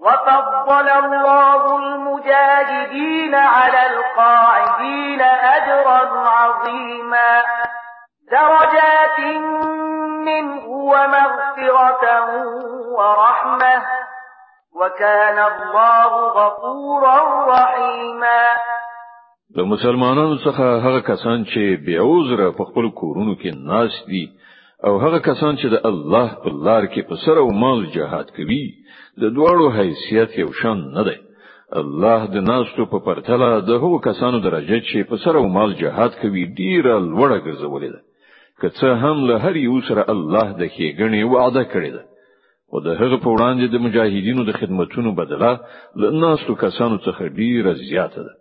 وفضل 0.00 0.88
الله 0.88 1.76
المجاهدين 1.76 3.34
على 3.34 3.80
القاعدين 3.86 5.20
أجرا 5.20 6.00
عظيما. 6.28 7.42
درجات 8.32 9.18
منه 10.26 10.66
ومغفرة 10.68 12.04
ورحمة. 12.98 13.82
وكان 14.80 15.38
الله 15.38 16.12
غفورا 16.38 17.18
رحيما. 17.48 18.42
د 19.56 19.60
مسلمانانو 19.60 20.36
څخه 20.36 20.66
هغه 20.86 21.00
کسان 21.00 21.44
چې 21.44 21.62
بې 21.86 22.02
عذره 22.02 22.50
په 22.58 22.64
خپل 22.64 22.90
کورونو 23.00 23.34
کې 23.34 23.50
ناس 23.70 23.94
دي 24.08 24.24
او 24.84 24.98
هغه 24.98 25.18
کسان 25.18 25.56
چې 25.56 25.66
د 25.74 25.86
الله 25.90 26.28
په 26.44 26.50
لار 26.66 26.84
کې 26.86 27.00
په 27.08 27.14
سر 27.24 27.38
او 27.42 27.48
مال 27.62 27.86
جهاد 27.94 28.26
کوي 28.36 28.64
د 29.22 29.24
دواړو 29.36 29.66
حیثیت 29.78 30.30
یو 30.42 30.50
شان 30.60 30.78
نه 30.96 31.02
دی. 31.08 31.18
الله 31.80 32.20
د 32.34 32.36
ناستو 32.50 32.82
په 32.92 32.98
پرتله 33.06 33.48
د 33.68 33.70
هغو 33.82 33.98
کسانو 34.08 34.38
درجه 34.46 34.78
چې 34.88 35.08
په 35.08 35.16
سر 35.22 35.34
او 35.40 35.46
مال 35.56 35.70
جهاد 35.82 36.12
کوي 36.22 36.44
ډیره 36.60 36.94
لوړه 37.10 37.38
ګرځولې 37.46 37.90
ده. 37.94 38.00
که 38.60 38.68
څه 38.78 38.88
هم 39.02 39.16
له 39.28 39.34
هر 39.44 39.54
یو 39.66 39.76
سره 39.88 40.02
الله 40.14 40.46
د 40.60 40.62
ښېګڼې 40.74 41.22
وعده 41.32 41.64
کړې 41.72 41.90
ده. 41.96 42.02
او 42.72 42.76
د 42.86 42.88
هغه 43.00 43.16
په 43.24 43.28
وړاندې 43.34 43.66
د 43.68 43.76
مجاهدینو 43.86 44.42
د 44.46 44.52
خدمتونو 44.60 45.10
بدله 45.20 45.52
له 46.00 46.08
ناستو 46.22 46.52
کسانو 46.64 46.96
څخه 47.06 47.22
ډیره 47.40 47.72
زیاته 47.88 48.20
ده. 48.26 48.34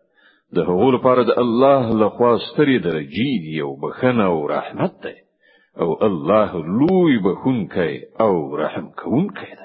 د 0.55 0.57
هغو 0.69 0.87
لپاره 0.95 1.21
د 1.23 1.31
الله 1.43 1.83
له 2.01 2.07
خوا 2.15 2.33
ستري 2.47 2.77
درجې 2.87 3.31
دی 3.43 3.55
او 3.65 3.71
بخښنه 3.83 4.25
او 4.31 4.37
رحمت 4.55 4.93
ده 5.03 5.15
او 5.81 5.89
الله 6.07 6.51
لوی 6.79 7.17
بخښونکی 7.27 7.93
او 8.25 8.57
رحم 8.57 8.85
کوونکی 9.01 9.51
دی 9.59 9.64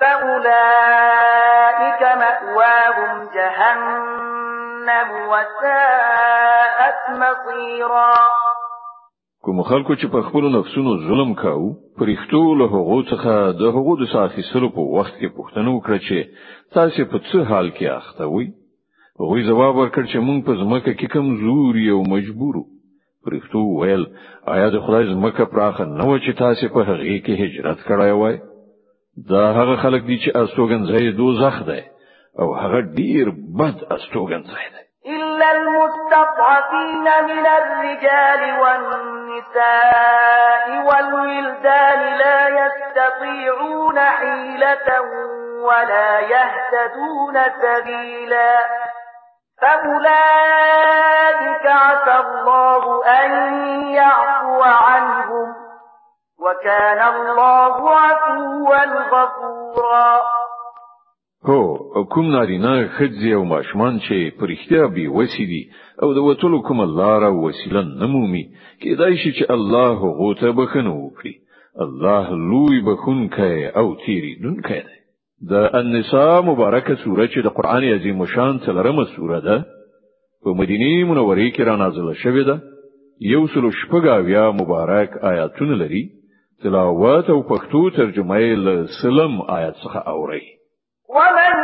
فأولئك 0.00 2.02
مأواهم 2.22 3.12
جهنم 3.34 5.08
وساءت 5.32 7.00
مصيرا. 7.22 8.14
کوم 9.44 9.62
خلکو 9.62 9.94
چې 9.94 10.06
په 10.12 10.20
خپل 10.22 10.44
نفسونو 10.54 10.96
ظلم 11.08 11.34
کاوه 11.42 11.76
پرښتو 12.00 12.40
له 12.60 12.66
هغو 12.74 12.98
څخه 13.10 13.32
د 13.60 13.62
هغو 13.76 13.92
د 14.00 14.02
سره 14.52 14.66
په 14.76 14.82
وخت 14.96 15.14
کې 15.20 15.34
پوښتنه 15.36 15.68
وکړه 15.76 15.98
چې 16.06 16.18
تاسو 16.74 17.00
په 17.12 17.18
څه 17.28 17.38
حال 17.50 17.70
کې 17.76 17.86
اخته 18.00 18.24
وي 18.32 18.48
هغوی 19.20 19.40
جواب 19.48 19.72
ورکړ 19.76 20.02
چې 20.12 20.18
مونږ 20.26 20.38
په 20.48 20.52
ځمکه 20.60 20.92
کې 20.98 21.06
کمزوري 21.14 21.86
او 21.94 22.00
مجبورو 22.14 22.62
پرښتو 23.24 23.60
ویل 23.80 24.04
آیا 24.54 24.68
د 24.74 24.76
خدای 24.84 25.04
ځمکه 25.12 25.50
پراخه 25.54 25.84
نه 25.98 26.04
و 26.10 26.12
چې 26.24 26.38
تاسو 26.44 26.64
په 26.74 26.80
هغه 26.88 27.16
کې 27.24 27.32
هجرت 27.42 27.78
کړای 27.88 28.12
وای 28.20 28.36
دا 29.16 29.52
هغه 29.52 29.76
خلک 29.76 30.02
دي 30.02 30.18
چې 30.18 30.36
استوګن 30.36 30.86
ځای 30.90 31.12
دوزخ 31.16 31.62
دی 31.66 31.82
أو 32.38 32.54
هغه 32.54 32.80
ډیر 32.80 33.26
بد 33.58 33.78
استوګن 33.94 34.42
ځای 34.52 34.66
دی. 34.74 34.82
إلا 35.06 35.50
المستضعفين 35.50 37.06
من 37.30 37.46
الرجال 37.46 38.42
والنساء 38.60 39.86
والولدان 40.86 42.00
لا 42.16 42.48
يستطيعون 42.48 43.98
حيلة 43.98 45.00
ولا 45.68 46.20
يهتدون 46.20 47.36
سبيلا. 47.62 48.54
فأولئك 49.60 50.86
عسى 51.66 52.16
الله 52.16 53.04
أن 53.06 53.30
يعفو 53.94 54.62
عنهم. 54.62 55.59
وكان 56.44 57.00
الله 57.14 57.90
عفوا 57.90 58.84
غفورا. 59.12 60.20
هو 61.48 62.04
کوم 62.04 62.30
نارینه 62.32 62.88
خځې 62.96 63.32
او 63.34 63.44
ماشومان 63.44 64.00
چې 64.00 64.40
پرختیا 64.40 64.86
به 64.94 65.08
وسیدي 65.08 65.62
او 66.02 66.08
د 66.14 66.18
وټولو 66.18 66.62
کوم 66.68 66.80
لار 67.00 67.24
او 67.24 67.44
وسیله 67.44 67.82
نمومي 67.82 68.44
کېدای 68.82 69.16
شي 69.22 69.32
چې 69.32 69.50
الله 69.50 69.98
غوته 70.18 70.52
بخنه 70.52 70.92
وکړي. 70.94 71.34
الله 71.84 72.26
لوی 72.50 72.80
بخښونکی 72.80 73.66
او 73.80 73.94
تیریدونکی 74.04 74.80
دی. 74.86 74.98
د 75.50 75.52
النساء 75.80 76.40
مبارکه 76.50 76.94
سوره 77.04 77.26
چې 77.26 77.38
د 77.44 77.48
قران 77.48 77.84
عظیم 77.84 78.24
شان 78.26 78.58
څلورمه 78.58 79.04
سوره 79.16 79.40
ده 79.40 79.64
په 80.44 80.50
مدینه 80.60 81.04
منوره 81.10 81.50
کې 81.50 81.60
را 81.68 81.76
نازله 81.76 82.14
شوې 82.14 82.44
ده. 82.48 82.60
یو 83.20 83.46
سل 83.46 83.70
شپږاویا 83.70 84.44
مبارک 84.60 85.24
آیاتونه 85.32 85.74
لري 85.82 86.02
تلاوت 86.62 87.30
او 87.30 87.42
پښتو 87.42 87.96
ترجمه 87.96 88.36
یې 88.38 88.88
سلم 89.02 89.32
آیات 89.56 89.74
څخه 89.84 90.08
واورئ 90.08 90.60
ومن 91.08 91.54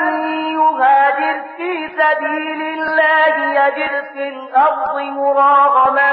يهاجر 0.59 1.37
في 1.57 1.89
سبيل 1.99 2.63
الله 2.63 3.35
يجد 3.61 4.05
في 4.13 4.29
الأرض 4.29 5.01
مراغما 5.01 6.11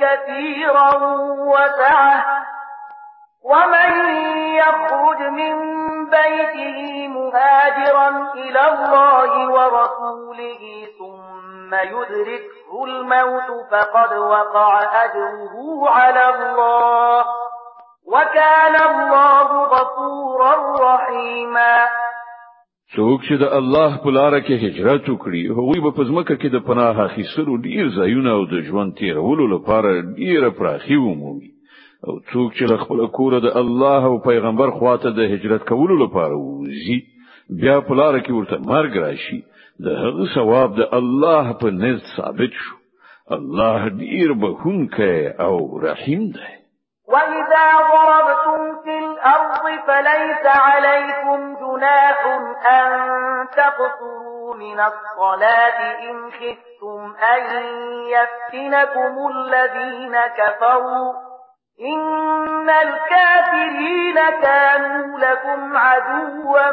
كثيرا 0.00 0.96
وسعه. 1.52 2.24
ومن 3.44 3.90
يخرج 4.54 5.20
من 5.20 5.54
بيته 6.10 7.08
مهاجرا 7.08 8.08
إلى 8.34 8.68
الله 8.68 9.50
ورسوله 9.50 10.86
ثم 10.98 11.74
يدركه 11.74 12.84
الموت 12.84 13.48
فقد 13.70 14.16
وقع 14.16 15.04
أجره 15.04 15.90
على 15.90 16.28
الله. 16.28 17.23
وكان 18.14 18.74
الله 18.90 19.48
غفورا 19.74 20.54
رحيما. 20.88 21.76
څوک 22.96 23.22
چې 23.26 23.34
د 23.42 23.54
الله 23.58 23.96
په 24.02 24.10
لار 24.16 24.34
کې 24.40 24.54
هجرت 24.64 25.08
وکړي 25.08 25.42
هغوی 25.58 25.80
به 25.86 25.90
په 25.96 26.04
ځمکه 26.10 26.34
کې 26.40 26.48
د 26.52 26.62
پناه 26.68 27.00
اخیستلو 27.06 27.56
ډیر 27.66 27.88
ځایونه 27.98 28.30
او 28.36 28.44
د 28.52 28.62
ژوند 28.68 28.94
تیرولو 29.00 29.46
لپاره 29.54 29.90
ډیره 30.20 30.50
پراخي 30.58 30.98
ومومي. 31.00 31.50
او 32.06 32.14
څوک 32.30 32.48
چې 32.56 32.64
خپل 32.84 33.06
کور 33.18 33.38
د 33.46 33.58
الله 33.62 34.12
او 34.12 34.16
پیغمبر 34.30 34.74
خواته 34.78 35.14
د 35.18 35.34
هجرت 35.34 35.68
کولو 35.72 36.00
لپاره 36.04 36.34
وزي 36.38 36.98
بیا 37.62 37.76
په 37.88 37.94
لار 38.00 38.20
کې 38.24 38.32
ورته 38.32 38.56
مرګ 38.72 38.92
راشي. 39.06 39.40
د 39.84 39.86
هغه 40.02 40.24
ثواب 40.34 40.76
د 40.80 40.82
الله 41.00 41.52
په 41.60 41.78
نزد 41.84 42.10
ثابت 42.16 42.52
شو. 42.64 42.76
الله 43.36 43.88
ډیر 44.02 44.32
بخونکی 44.44 45.16
او 45.46 45.54
رحیم 45.86 46.22
دی 46.36 46.63
وَإِذَا 47.08 47.66
ضَرَبْتُمْ 47.92 48.82
فِي 48.84 48.98
الْأَرْضِ 48.98 49.64
فَلَيْسَ 49.86 50.44
عَلَيْكُمْ 50.46 51.56
جُنَاحٌ 51.62 52.26
أَن 52.66 52.88
تَقْصُرُوا 53.48 54.54
مِنَ 54.54 54.80
الصَّلَاةِ 54.80 55.78
إِنْ 56.10 56.30
خِفْتُمْ 56.30 57.14
أَن 57.34 57.42
يَفْتِنَكُمُ 58.16 59.14
الَّذِينَ 59.28 60.16
كَفَرُوا 60.38 61.12
إن 61.80 62.70
الكافرين 62.70 64.14
كانوا 64.42 65.18
لكم 65.18 65.76
عدوا 65.76 66.72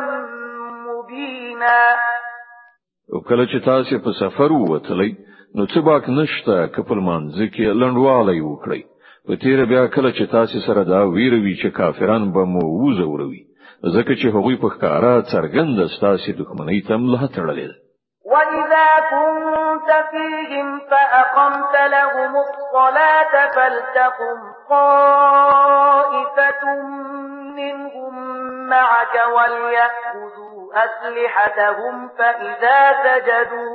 مبينا. 0.88 1.98
او 3.14 3.20
کله 3.20 3.46
چې 3.46 3.66
تاسو 3.66 4.00
په 4.00 4.12
سفر 4.20 4.52
ووتلی 4.52 5.12
نو 5.56 5.66
څه 5.66 5.80
باک 5.80 6.10
نشته 6.10 6.68
په 9.28 9.36
تیر 9.42 9.60
بیا 9.72 9.84
کله 9.96 10.12
چې 10.18 10.32
تاسو 10.32 10.60
سره 10.68 10.84
دا 10.84 11.02
ویره 11.16 11.42
وي 11.42 11.56
چې 11.62 11.78
کافران 11.80 12.24
به 12.34 12.44
مو 12.54 12.64
وزوروي 12.84 13.42
ځکه 13.96 14.14
چې 14.20 14.28
هغوی 14.36 14.56
په 14.64 14.68
ښکارا 14.74 15.16
څرګند 15.34 15.78
ستاسو 15.96 16.32
دښمنۍ 16.40 16.80
ته 16.88 16.98
مله 17.04 17.28
تړلې 17.36 17.70
وَإِذَا 18.32 18.90
كُنتَ 19.12 19.90
فِيهِمْ 20.12 20.68
فَأَقَمْتَ 20.90 21.76
لَهُمُ 21.96 22.34
الصَّلَاةَ 22.48 23.34
فَلْتَقُمْ 23.56 24.38
طَائِفَةٌ 24.70 26.64
مِّنْهُم 27.60 28.14
مَّعَكَ 28.74 29.16
وَلْيَأْخُذُوا 29.36 30.60
أَسْلِحَتَهُمْ 30.86 31.96
فَإِذَا 32.18 32.80
سَجَدُوا 33.06 33.74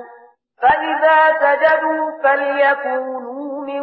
فَإِذَا 0.62 1.18
سَجَدُوا 1.42 2.04
فَلْيَكُونُوا 2.22 3.66
مِن 3.66 3.82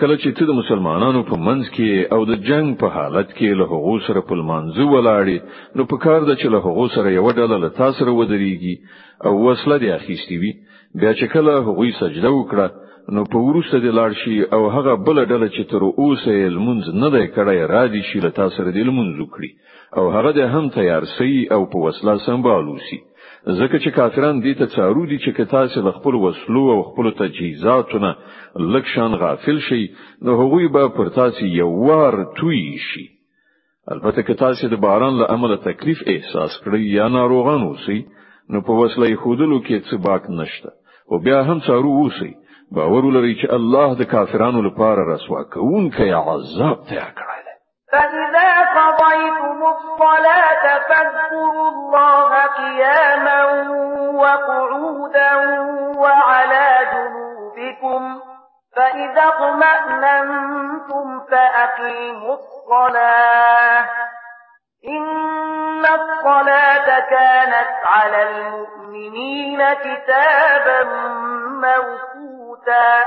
کله 0.00 0.14
چې 0.22 0.30
ته 0.36 0.46
د 0.46 0.56
مسلمانانو 0.58 1.20
په 1.26 1.36
منځ 1.46 1.68
کې 1.74 1.90
او 2.14 2.20
د 2.30 2.38
جنگ 2.46 2.70
په 2.78 2.88
حالت 2.94 3.28
کې 3.34 3.58
له 3.58 3.66
هغو 3.72 3.92
سره 4.06 4.20
په 4.30 4.34
منځو 4.48 4.86
ولاړې 4.94 5.38
نو 5.76 5.82
په 5.92 5.96
کار 6.04 6.20
ده 6.28 6.32
چې 6.40 6.46
له 6.54 6.58
هغو 6.64 6.86
سره 6.94 7.12
یو 7.18 7.26
ډله 7.38 7.58
له 7.64 7.68
تاسو 7.76 7.98
سره 8.00 8.14
ودرېږي 8.18 8.74
او 9.26 9.32
وسله 9.46 9.76
دی 9.82 9.90
اخیستې 9.98 10.36
وي. 10.40 10.52
بیا 11.00 11.12
چې 11.18 11.26
کله 11.34 11.52
هغوی 11.68 11.90
سجده 12.00 12.30
وکړه 12.34 12.66
نو 13.14 13.22
په 13.32 13.38
ورسته 13.46 13.76
دی 13.84 13.90
لاړ 13.98 14.10
شي 14.22 14.36
او 14.56 14.62
هغه 14.76 14.92
بل 15.06 15.16
ډله 15.30 15.48
چې 15.54 15.62
تر 15.72 15.82
اوسه 16.02 16.30
یې 16.40 16.48
لمونځ 16.56 16.84
نه 17.02 17.08
دی 17.14 17.24
کړی 17.36 17.58
را 17.74 17.84
دي 17.94 18.02
شي 18.08 18.18
له 18.26 18.30
تاسو 18.38 18.56
سره 18.58 18.70
دی 18.76 18.82
لمونځ 18.88 19.14
وکړي. 19.20 19.50
او 19.98 20.04
هغه 20.16 20.30
د 20.38 20.40
هم 20.54 20.64
تیار 20.78 21.04
سي 21.16 21.32
او 21.54 21.60
په 21.72 21.78
وسله 21.86 22.14
سمبالو 22.26 22.76
شي 22.86 22.98
ځکه 23.46 23.76
چې 23.78 23.90
کافران 23.96 24.40
دې 24.40 24.52
ته 24.58 24.66
څارو 24.74 25.06
دي 25.08 25.18
چې 25.18 25.36
که 25.38 25.59
تاسو 25.59 25.80
له 25.86 25.92
خپلو 25.96 26.14
وسلو 26.20 26.64
او 26.74 26.82
خپل 26.82 27.10
تجهیزاتو 27.18 27.93
نه 27.93 28.14
لږ 28.74 28.90
شان 28.90 29.14
غافل 29.22 29.58
شي 29.68 29.82
نو 30.22 30.36
هغوی 30.40 30.68
به 30.68 30.88
پر 30.88 31.08
تاسو 31.08 31.46
یو 31.46 31.70
وار 31.86 32.24
توی 32.38 32.78
شي. 32.88 33.06
البته 33.94 34.22
که 34.22 34.34
تاسو 34.34 34.68
د 34.68 34.80
باران 34.86 35.18
له 35.18 35.30
امله 35.34 35.56
تکلیف 35.56 36.02
احساس 36.06 36.56
کړئ 36.64 36.82
یا 36.98 37.08
ناروغان 37.08 37.62
اوسئ 37.66 38.00
نو 38.50 38.60
په 38.60 38.72
وسله 38.80 39.16
ایښودلو 39.16 39.60
کې 39.60 39.76
څه 39.88 39.94
باک 40.06 40.30
نشته. 40.30 40.70
او 41.10 41.18
بیا 41.18 41.42
هم 41.42 41.60
څارو 41.60 41.90
اوسئ. 42.00 42.32
باور 42.72 43.04
ولرئ 43.04 43.34
چې 43.40 43.52
الله 43.58 43.94
د 43.94 44.02
کافرانو 44.14 44.62
لپاره 44.68 45.08
رسوا 45.14 45.42
کوونکی 45.54 46.10
عذاب 46.10 46.86
تیار 46.88 47.12
کړی 47.18 47.43
فإذا 47.94 48.60
قضيتم 48.60 49.66
الصلاة 49.66 50.78
فاذكروا 50.78 51.68
الله 51.68 52.46
قياما 52.46 53.44
وقعودا 54.14 55.34
وعلى 55.98 56.78
جنوبكم 56.92 58.20
فإذا 58.76 59.22
اطمأننتم 59.28 61.20
فأقيموا 61.30 62.34
الصلاة. 62.34 63.84
إن 64.88 65.84
الصلاة 65.86 67.00
كانت 67.00 67.70
على 67.84 68.22
المؤمنين 68.22 69.74
كتابا 69.74 70.84
موقوتا. 71.44 73.04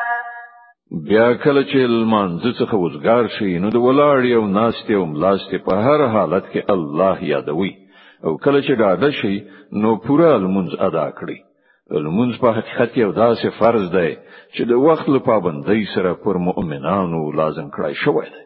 بیا 0.91 1.33
کله 1.43 1.63
چې 1.63 1.75
لمانځه 1.75 2.51
څخه 2.59 2.75
وزګار 2.75 3.27
شي 3.37 3.59
نو 3.59 3.69
د 3.69 3.77
ولاړې 3.85 4.25
او 4.25 4.47
ناستې 4.47 4.93
او 4.95 5.05
ملاستې 5.05 5.57
په 5.65 5.73
هر 5.85 6.07
حالت 6.13 6.45
کې 6.51 6.61
الله 6.75 7.17
یادوي 7.33 7.73
او 8.25 8.37
کله 8.37 8.61
چې 8.61 8.73
ډاډه 8.81 9.11
شي 9.19 9.35
نو 9.81 9.89
پوره 10.05 10.37
لمونځ 10.43 10.71
ادا 10.87 11.07
کړئ. 11.19 11.37
لمونځ 12.05 12.33
په 12.41 12.47
حقیقت 12.57 12.97
یو 12.97 13.11
داسې 13.11 13.47
فرض 13.59 13.83
دی 13.95 14.11
چې 14.55 14.61
د 14.69 14.71
وخت 14.87 15.09
له 15.09 15.19
پابندۍ 15.29 15.83
سره 15.95 16.11
پر 16.23 16.35
مؤمنانو 16.47 17.31
لازم 17.39 17.67
کړای 17.75 17.93
شوی 18.03 18.27
دی. 18.33 18.43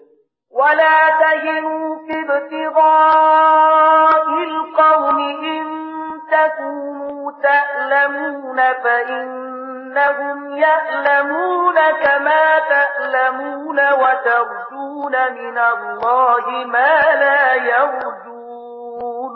ولا 0.59 0.97
تهنوا 1.21 1.87
في 2.05 2.15
ابتغاء 2.25 4.27
القوم 4.49 5.19
إن 5.53 5.63
تكونوا 6.33 7.31
تألمون 7.47 8.59
فإنهم 9.91 10.57
يألمون 10.57 11.75
كما 12.03 12.45
تألمون 12.73 13.79
وترجون 14.01 15.15
من 15.39 15.57
الله 15.57 16.65
ما 16.65 16.95
لا 17.23 17.55
يرجون. 17.55 19.35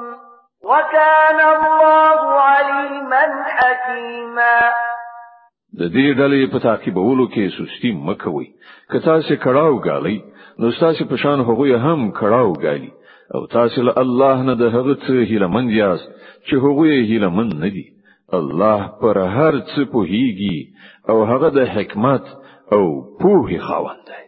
وكان 0.64 1.40
الله 1.56 2.40
عليما 2.40 3.44
حكيما. 3.44 4.60
د 5.80 5.82
دې 5.92 6.08
ډلې 6.20 6.52
په 6.54 6.60
تعقیبولو 6.60 7.28
کې 7.28 7.52
سستی 7.58 7.92
مکوي 7.92 8.48
که 8.92 9.00
تاسو 9.00 9.36
کړهو 9.36 9.88
غالي 9.88 10.24
نو 10.60 10.72
تاسو 10.72 11.06
په 11.06 11.16
شان 11.16 11.40
هغوی 11.40 11.76
هم 11.76 12.12
کړهو 12.12 12.64
غالي 12.64 12.92
أو 13.36 13.46
تاسو 13.46 13.82
له 13.82 13.94
الله 13.98 14.44
نه 14.44 14.54
د 14.54 14.64
هغه 14.76 14.96
څه 14.96 15.12
هیلمن 15.32 15.70
یاست 15.70 16.10
چې 16.48 16.54
هغوی 16.54 17.08
هیلمن 17.12 17.50
نه 17.64 17.70
دي 17.70 17.95
الله 18.34 18.88
پر 19.02 19.18
هر 19.18 19.54
څه 19.60 19.86
پوهیږي 19.94 20.58
أو 21.10 21.24
هغه 21.24 21.50
د 21.50 21.60
حکمت 21.76 22.26
أو 22.74 22.86
پوهې 23.22 23.60
خاوند 23.68 24.02
دی. 24.08 24.26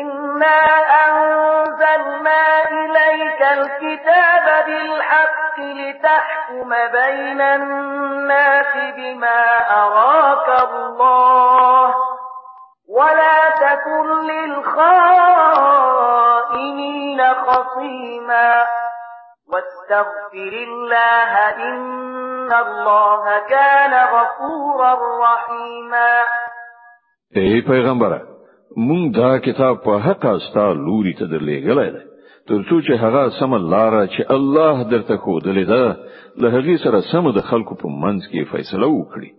إنا 0.00 0.58
أنزلنا 1.06 2.44
إليك 2.70 3.40
الكتاب 3.42 4.46
بالحق 4.66 5.56
لتحكم 5.60 6.70
بين 6.92 7.40
الناس 7.40 8.72
بما 8.96 9.40
أراك 9.82 10.48
الله 10.64 11.94
ولا 12.88 13.50
تكن 13.50 14.06
للخائنين 14.30 14.80
خصيما 17.34 18.66
واستغفر 19.52 20.52
الله 20.68 21.32
إن 21.68 22.25
الله 22.52 23.24
كان 23.50 23.92
غفورا 24.14 24.92
رحيما. 25.24 26.24
ای 27.36 27.60
پیغمبره 27.60 28.20
مونږ 28.76 29.16
دا 29.16 29.38
کتاب 29.38 29.82
په 29.84 29.98
حق 29.98 30.26
استا 30.26 30.72
لوري 30.72 31.14
ته 31.18 31.24
درلېګلای 31.26 31.90
دی. 31.94 32.02
ترڅو 32.48 32.80
چې 32.86 32.92
هغه 33.04 33.30
سم 33.38 33.54
لار 33.72 34.06
چې 34.06 34.30
الله 34.30 34.82
درته 34.82 35.16
خو 35.16 35.40
دلې 35.40 35.66
ده 35.72 35.96
له 36.36 36.50
هغه 36.56 36.76
سره 36.84 37.00
سم 37.12 37.30
د 37.30 37.40
خلکو 37.50 37.74
په 37.74 37.88
منځ 37.88 38.20
کې 38.30 38.50
فیصله 38.52 38.86
وکړي. 38.86 39.30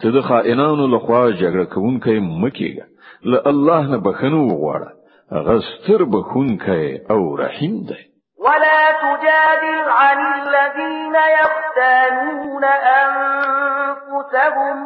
ته 0.00 0.10
د 0.10 0.20
خائنانو 0.28 0.86
لخوا 0.94 1.30
جګړه 1.30 1.66
کوونکې 1.74 2.14
مکیږي 2.42 2.84
له 3.30 3.38
الله 3.46 3.82
نه 3.92 3.98
بخنو 3.98 4.40
وغواړه. 4.48 4.90
هغه 5.32 5.60
ستر 5.60 6.04
بخونکی 6.04 6.98
او 7.10 7.36
رحیم 7.36 7.76
دی 7.88 8.02
ولا 8.44 8.82
تجادل 9.04 9.90
عن 9.90 10.18
الذين 10.34 11.16
يختانون 11.40 12.64
أنفسهم. 13.04 14.76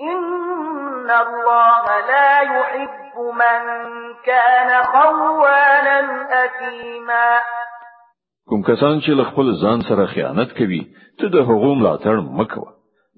إن 0.00 1.10
الله 1.10 1.84
لا 2.12 2.40
يحب 2.40 3.14
من 3.42 3.60
كان 4.24 4.82
خوانا 4.82 5.98
أثيما. 6.44 7.28
کوم 8.48 8.62
کسان 8.62 9.00
چې 9.00 9.10
خپل 9.30 9.46
ځان 9.62 9.78
سره 9.88 10.06
خیانت 10.06 10.50
کوي 10.58 10.82
ته 11.18 11.26
د 11.28 11.36
هغو 11.48 11.74
ملاتړ 11.74 12.16
مکوه 12.40 12.70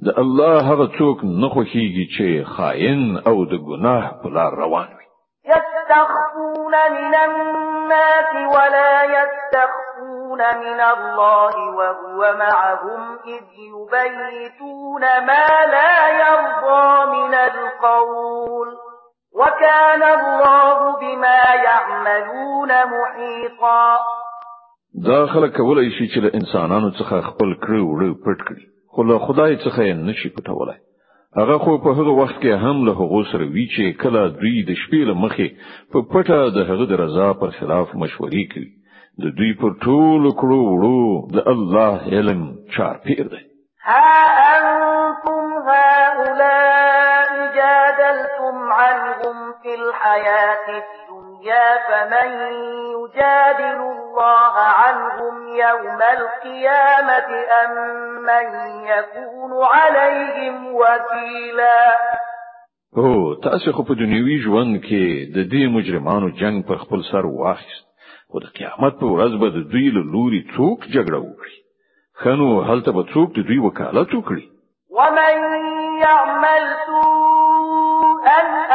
د 0.06 0.08
الله 0.22 0.56
هغه 0.70 0.86
څوک 0.98 1.18
نه 1.24 1.48
خوښيږي 1.54 2.06
چې 2.16 2.26
خائن 2.56 3.00
او 3.26 3.36
د 3.44 3.54
ګناه 3.68 4.04
په 4.22 4.28
لار 4.36 4.52
روان 4.62 4.88
وي. 4.96 5.06
يستخفون 5.52 6.74
من 7.12 7.30
الناس 7.90 8.54
ولا 8.56 9.04
يستخفون 9.04 10.38
من 10.38 10.80
الله 10.80 11.54
وهو 11.76 12.36
معهم 12.38 13.18
إذ 13.26 13.44
يبيتون 13.58 15.00
ما 15.00 15.46
لا 15.74 15.94
يرضى 16.22 17.06
من 17.16 17.34
القول 17.34 18.68
وكان 19.34 20.02
الله 20.02 20.98
بما 21.00 21.40
يعملون 21.64 22.68
محيطا. 22.68 23.98
داخله 24.94 25.48
کولای 25.48 25.90
شي 25.90 26.08
چې 26.08 26.18
له 26.18 26.30
انسانانو 26.34 26.90
څخه 26.90 27.20
خپل 27.30 27.54
کړو 27.64 27.82
وړو 27.90 28.14
پټ 28.24 28.38
کړي 28.48 28.64
خو 28.92 29.02
له 29.02 29.18
خدای 29.18 29.56
څخه 29.56 29.80
نشي 29.80 30.28
پټولای. 30.28 30.78
هغه 31.38 31.56
خو 31.62 31.72
په 31.84 31.90
هغه 31.98 32.12
وخت 32.20 32.36
کې 32.42 32.52
هم 32.64 32.76
له 32.86 32.92
هغه 33.00 33.20
سره 33.32 33.44
وی 33.54 33.66
چې 33.74 33.84
کله 34.02 34.22
دوی 34.40 34.56
د 34.68 34.72
شپې 34.82 35.02
له 35.10 35.14
مخې 35.22 35.48
په 35.92 35.98
پټه 36.10 36.38
د 36.56 36.58
هغه 36.70 36.84
د 36.90 36.92
رضا 37.02 37.28
پر 37.40 37.50
خلاف 37.58 37.88
مشورې 38.02 38.44
کوي. 38.52 38.70
د 39.22 39.24
دوی 39.38 39.52
پر 39.60 39.70
ټولو 39.84 40.30
کړو 40.40 40.60
وړو 40.70 41.02
د 41.36 41.38
الله 41.52 41.94
علم 42.16 42.40
چار 42.76 42.94
پیر 43.04 43.26
دی. 43.34 43.42
ها 43.90 44.10
أنتم 44.56 45.44
هؤلاء 45.68 47.30
جادلتم 47.58 48.56
عنهم 48.80 49.36
في 49.62 49.70
الحياة 49.80 50.66
الدنيا 50.82 51.09
فمن 51.88 52.28
يجادل 52.96 53.80
الله 53.80 54.54
عنهم 54.58 55.48
يوم 55.48 56.00
القيامة 56.18 57.30
أم 57.60 57.72
من 58.28 58.46
يكون 58.84 59.52
عليهم 59.64 60.74
وكيلا؟ 60.74 61.98
هو 62.96 63.34
تاسو 63.34 63.72
خو 63.72 63.82
په 63.82 63.94
دنیوي 63.94 64.36
ژوند 64.44 64.76
کې 64.86 65.04
د 65.34 65.38
دې 65.52 65.62
مجرمانو 65.76 66.28
جنگ 66.40 66.62
پر 66.68 66.76
خپل 66.76 67.00
سر 67.10 67.26
واخیست. 67.26 67.86
خو 68.30 68.40
د 68.40 68.46
قیامت 68.56 68.94
په 69.00 69.06
ورځ 69.06 69.32
به 69.40 69.48
د 69.56 69.58
دوی 69.72 69.90
له 69.96 70.02
لوري 70.14 70.40
څوک 70.56 70.78
جګړه 70.94 71.18
وکړي. 71.22 71.56
خنو 72.22 72.48
هلته 72.68 72.92
به 72.92 73.02
څوک 73.12 73.28
د 73.36 73.46
دوی 73.48 73.58
وکالت 73.66 74.10
وکړي. 74.14 74.46
ومن 74.96 75.36
يعمل 76.06 76.64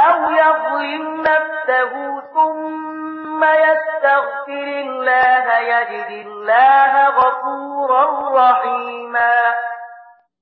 أو 0.08 0.18
يظلم 0.32 1.22
نفسه 1.22 2.22
ثم 2.34 3.44
يستغفر 3.44 4.68
الله 4.86 5.46
يجد 5.74 6.28
الله 6.28 6.94
غفورا 7.10 8.06
رحيما. 8.36 9.36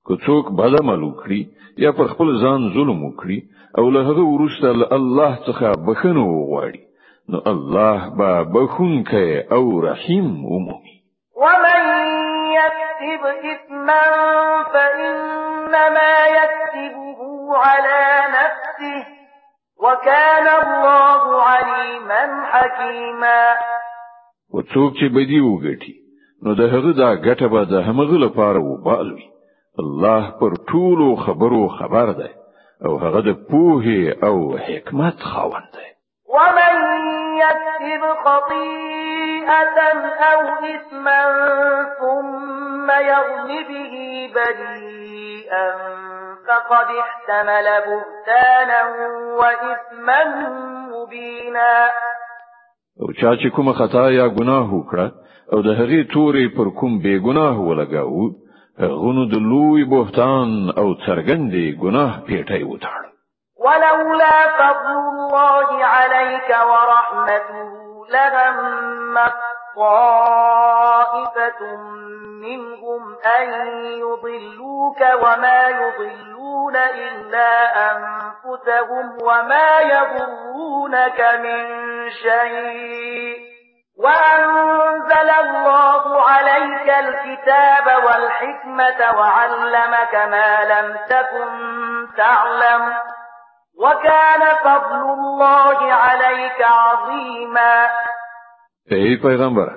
که 0.06 0.14
څوک 0.26 0.50
بد 0.58 0.74
عمل 0.82 1.02
وکړي 1.02 1.40
یا 1.76 1.90
پر 1.92 2.06
خپل 2.06 2.28
ځان 2.42 2.60
ظلم 2.74 2.98
وکړي 3.04 3.38
أو 3.78 3.90
له 3.90 4.00
هغه 4.08 4.24
وروسته 4.34 4.72
له 4.80 4.86
الله 4.98 5.38
څخه 5.46 5.68
بخښنه 5.86 6.22
وغواړي 6.32 6.82
نو 7.28 7.38
الله 7.52 7.98
به 8.18 8.42
بخښونکی 8.54 9.52
أو 9.52 9.80
رحیم 9.80 10.26
ومومي. 10.44 10.94
ومن 11.42 11.82
يكسب 12.60 13.22
إثما 13.52 14.04
فإنما 14.72 16.12
يكسبه 16.38 17.33
على 17.56 18.02
نفسه 18.38 19.06
وكان 19.84 20.46
الله 20.62 21.42
عليما 21.42 22.44
حكيما. 22.52 23.54
و 24.54 24.62
څوک 24.62 24.90
چې 24.98 25.06
بدی 25.16 25.40
وګټي 25.40 25.94
نو 26.42 26.54
د 26.54 26.60
هغه 26.74 26.92
دا 26.92 27.10
ګټه 27.26 27.46
به 27.52 27.64
د 27.64 27.74
همغه 27.88 28.16
لپاره 28.26 28.58
وبالوي. 28.58 29.28
الله 29.82 30.30
پر 30.40 30.52
ټولو 30.70 31.16
خبرو 31.26 31.68
خبر 31.68 32.12
ده 32.12 32.30
أو 32.86 32.98
هغه 33.04 33.20
د 33.20 33.30
پوهې 33.50 34.24
أو 34.24 34.36
حکمت 34.66 35.16
خاوند 35.30 35.68
دی. 35.74 35.88
ومن 36.34 36.74
يكسب 37.44 38.02
خطيئة 38.24 39.78
أو 40.30 40.40
إثما 40.74 41.22
ثم 41.98 42.53
يرم 42.90 43.48
به 43.68 43.94
بريئا 44.34 45.66
فقد 46.46 46.86
احتمل 47.04 47.66
بهتانا 47.86 48.82
وإثما 49.40 50.24
مبينا. 50.92 51.90
أو 53.00 53.12
چا 53.12 53.36
چې 53.36 53.48
کومه 53.56 53.72
خطا 53.72 54.10
یا 54.10 54.28
ګناه 54.28 54.74
وکړه 54.74 55.06
أو 55.52 55.62
د 55.62 55.68
هغې 55.78 56.00
تورې 56.12 56.56
پر 56.56 56.68
کوم 56.80 56.98
بے 57.04 57.14
ګناه 57.26 57.56
ولګاو 57.68 58.22
هغه 58.82 59.10
نو 59.16 59.24
د 59.32 59.34
لوی 59.50 59.84
بهتان 59.84 60.48
أو 60.80 60.88
څرګندې 61.06 61.64
ګناه 61.82 62.12
پیټي 62.26 62.62
وتاړ 62.70 63.02
ولولا 63.64 64.36
فضل 64.58 64.96
الله 65.12 65.84
عليك 65.84 66.50
ورحمته 66.70 67.84
لهم 68.16 69.18
طائفة 69.76 71.60
منهم 72.42 73.16
أن 73.38 73.52
يضلوك 73.84 75.00
وما 75.22 75.68
يضلون 75.68 76.76
إلا 76.76 77.50
أنفسهم 77.92 79.18
وما 79.22 79.80
يضرونك 79.80 81.20
من 81.34 81.64
شيء 82.10 83.54
وأنزل 83.98 85.30
الله 85.30 86.22
عليك 86.30 86.88
الكتاب 86.88 88.04
والحكمة 88.04 89.18
وعلمك 89.18 90.14
ما 90.14 90.64
لم 90.64 90.96
تكن 91.08 91.48
تعلم 92.16 92.94
وكان 93.80 94.40
فضل 94.64 95.00
الله 95.00 95.92
عليك 95.92 96.62
عظيما 96.62 97.88
ای 98.90 99.16
پیغمبر 99.16 99.68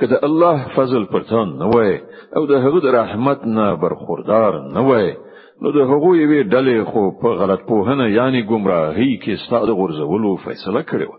که 0.00 0.06
د 0.06 0.24
الله 0.24 0.68
فضل 0.76 1.04
پر 1.04 1.33
تا 1.33 1.48
نه 1.58 1.64
وای 1.64 2.00
او 2.36 2.46
د 2.46 2.52
هغه 2.52 2.80
د 2.80 2.86
رحمت 2.86 3.46
نه 3.46 3.76
برخوردار 3.76 4.52
نه 4.74 4.80
وای 4.80 5.14
نو 5.62 5.72
د 5.72 5.78
هغه 5.90 6.10
یوې 6.22 6.40
ډلې 6.52 6.78
خو 6.90 7.02
په 7.20 7.28
غلط 7.40 7.60
پوهنه 7.70 8.06
یعنی 8.18 8.42
گمراهی 8.42 9.12
کې 9.22 9.42
ستا 9.46 9.66
د 9.66 9.76
غورزولو 9.80 10.36
فیصله 10.36 10.82
کړې 10.82 11.06
و 11.08 11.14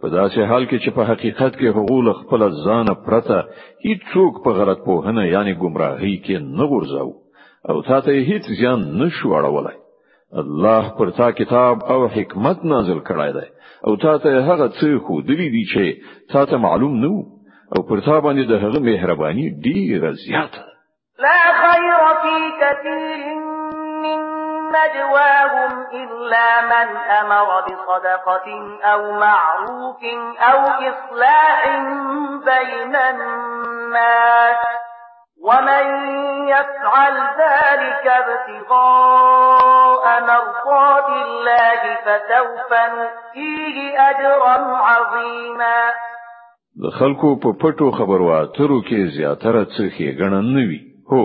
په 0.00 0.08
داسې 0.08 0.38
حال 0.50 0.64
کې 0.66 0.78
چې 0.84 0.90
په 0.96 1.02
حقیقت 1.10 1.52
کې 1.60 1.74
هغو 1.76 2.16
خپل 2.22 2.40
ځان 2.64 2.86
پرته 3.06 3.38
هیڅ 3.86 4.00
څوک 4.12 4.44
په 4.44 4.50
غلط 4.58 4.78
پوهنه 4.88 5.22
یعنی 5.34 5.54
گمراهی 5.62 6.14
کې 6.24 6.36
نه 6.58 6.64
غورزاوه 6.72 7.12
او 7.68 7.82
تا 7.88 8.00
ته 8.00 8.10
هیڅ 8.30 8.44
ځان 8.60 8.80
نشو 9.00 9.28
اړولای 9.38 9.78
الله 10.42 10.82
پر 10.98 11.10
تا 11.18 11.30
کتاب 11.40 11.84
او 11.92 12.00
حکمت 12.16 12.64
نازل 12.72 12.98
کړای 13.08 13.30
دی 13.36 13.46
أو 13.86 13.96
تا 13.96 14.16
ته 14.18 14.28
هغه 14.28 14.68
څه 14.68 15.06
خو 15.06 15.20
دلی 15.20 15.48
دي 15.54 15.64
چې 15.72 15.84
تا 16.32 16.44
ته 16.44 16.56
معلوم 16.56 16.94
نو 17.04 17.12
أو 17.76 17.82
پر 17.82 18.00
تا 18.00 18.20
باندې 18.20 18.44
د 18.48 18.52
هغه 18.64 18.80
مهرباني 18.80 19.46
ډیره 19.66 20.10
زیاته 20.24 20.64
لا 21.18 21.40
خير 21.62 22.02
في 22.22 22.36
كثير 22.60 23.22
من 24.02 24.18
نجواهم 24.76 25.72
إلا 25.92 26.48
من 26.72 26.88
أمر 27.20 27.48
بصدقة 27.66 28.48
أو 28.92 29.12
معروف 29.12 30.02
أو 30.50 30.60
إصلاح 30.90 31.66
بين 32.44 32.96
الناس. 32.96 34.62
ومن 35.48 35.97
يفعل 36.54 37.14
ذلك 37.42 38.04
ابتغاء 38.22 40.04
مرضات 40.30 41.08
الله 41.26 41.80
فسوف 42.04 42.70
نؤتيه 42.96 43.76
أجرا 44.10 44.56
عظيما. 44.88 45.80
د 46.82 46.84
خلکو 46.98 47.28
په 47.42 47.50
پټو 47.62 47.86
خبرو 47.98 48.26
اترو 48.40 48.78
کې 48.88 48.98
زیاتره 49.16 49.62
څه 49.64 49.82
ښېګڼه 49.94 50.40
نه 50.54 50.62
وي. 50.68 50.80
هو 51.12 51.22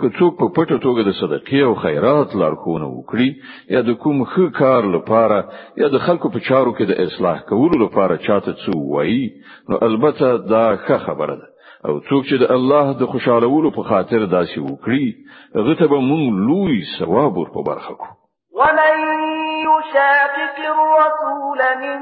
که 0.00 0.08
څوک 0.18 0.32
په 0.40 0.46
پټو 0.56 0.76
توګه 0.86 1.02
د 1.04 1.12
صدقې 1.20 1.60
او 1.66 1.74
خیرات 1.84 2.28
لارښوونه 2.40 2.86
وکړي 2.90 3.28
یا 3.74 3.80
د 3.88 3.90
کوم 4.02 4.16
ښه 4.32 4.46
کار 4.60 4.82
لپاره 4.96 5.38
یا 5.82 5.88
د 5.94 5.96
خلکو 6.06 6.26
په 6.34 6.40
چارو 6.48 6.72
کې 6.76 6.84
د 6.86 6.92
اصلاح 7.06 7.38
کولو 7.50 7.76
لپاره 7.84 8.22
چاته 8.26 8.52
څه 8.62 8.70
وایي 8.92 9.24
نو 9.68 9.74
البته 9.88 10.26
دا 10.52 10.66
ښه 10.84 10.96
خبره 11.06 11.34
ده 11.40 11.46
أو 11.84 12.00
څوک 12.00 12.24
چې 12.28 12.36
د 12.40 12.52
الله 12.56 12.92
د 13.00 13.06
خوشالولو 13.12 13.70
په 13.70 13.82
خاطر 13.88 14.20
داسې 14.26 14.58
وکړي 14.68 15.06
هغه 15.56 15.74
ته 15.80 15.86
به 15.92 15.98
مونږ 16.10 16.26
لوی 16.48 16.78
ثواب 16.98 17.36
ور 17.36 17.48
په 17.56 17.62
برخه 17.70 17.94
کو 18.00 18.08
ومن 18.60 18.96
يشاقق 19.68 20.56
الرسول 20.76 21.60
من 21.82 22.00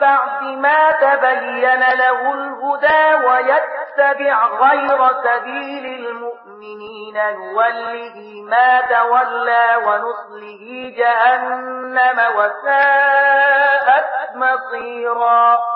بعد 0.00 0.42
ما 0.64 0.80
تبين 1.02 1.82
له 2.02 2.20
الهدى 2.34 3.04
ويتبع 3.26 4.36
غير 4.64 5.00
سبيل 5.26 5.84
المؤمنين 6.06 7.16
نوله 7.38 8.16
ما 8.50 8.80
تولى 8.80 9.66
ونصله 9.86 10.62
جهنم 10.98 12.18
وساءت 12.38 14.06
مصيرا. 14.36 15.75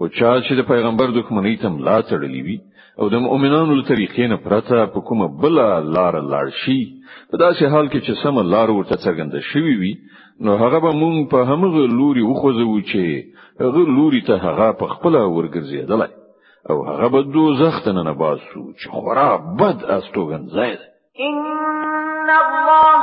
او 0.00 0.08
چا 0.16 0.30
چې 0.46 0.52
د 0.58 0.62
پیغمبر 0.72 1.06
دښمنۍ 1.18 1.54
ته 1.62 1.68
ملا 1.76 1.98
تړلې 2.10 2.42
وي 2.46 2.58
او 3.00 3.06
د 3.12 3.16
مؤمنانو 3.26 3.78
له 3.78 3.84
طریقې 3.92 4.26
نه 4.32 4.36
پرته 4.44 4.76
په 4.94 5.00
کومه 5.08 5.26
بل 5.42 5.56
لار 5.96 6.14
لاړ 6.32 6.46
شي 6.62 6.80
په 7.30 7.36
داسې 7.44 7.64
حال 7.72 7.86
کې 7.92 8.00
چې 8.06 8.12
سم 8.22 8.36
لار 8.54 8.68
ورته 8.74 8.96
څرګنده 9.04 9.40
شوی 9.50 9.74
وي 9.80 9.92
نو 10.44 10.56
هغه 10.62 10.78
به 10.84 10.90
مونږ 11.02 11.16
په 11.32 11.38
همغه 11.50 11.82
لوري 11.98 12.22
وخوځو 12.26 12.80
چې 12.90 13.02
هغه 13.64 13.82
لوري 13.96 14.22
ته 14.28 14.34
هغه 14.46 14.68
په 14.80 14.86
خپله 14.94 15.14
ورګرځیدلای 15.36 16.12
او 16.70 16.76
هغه 16.90 17.08
به 17.12 17.20
دوزخ 17.34 17.76
ته 17.84 17.92
ننباسو 17.92 18.62
چې 18.78 18.86
خورا 18.94 19.30
بد 19.60 19.78
استوګنځی 19.96 20.42
دی 20.56 20.80
ان 21.26 22.28
الله 22.42 23.02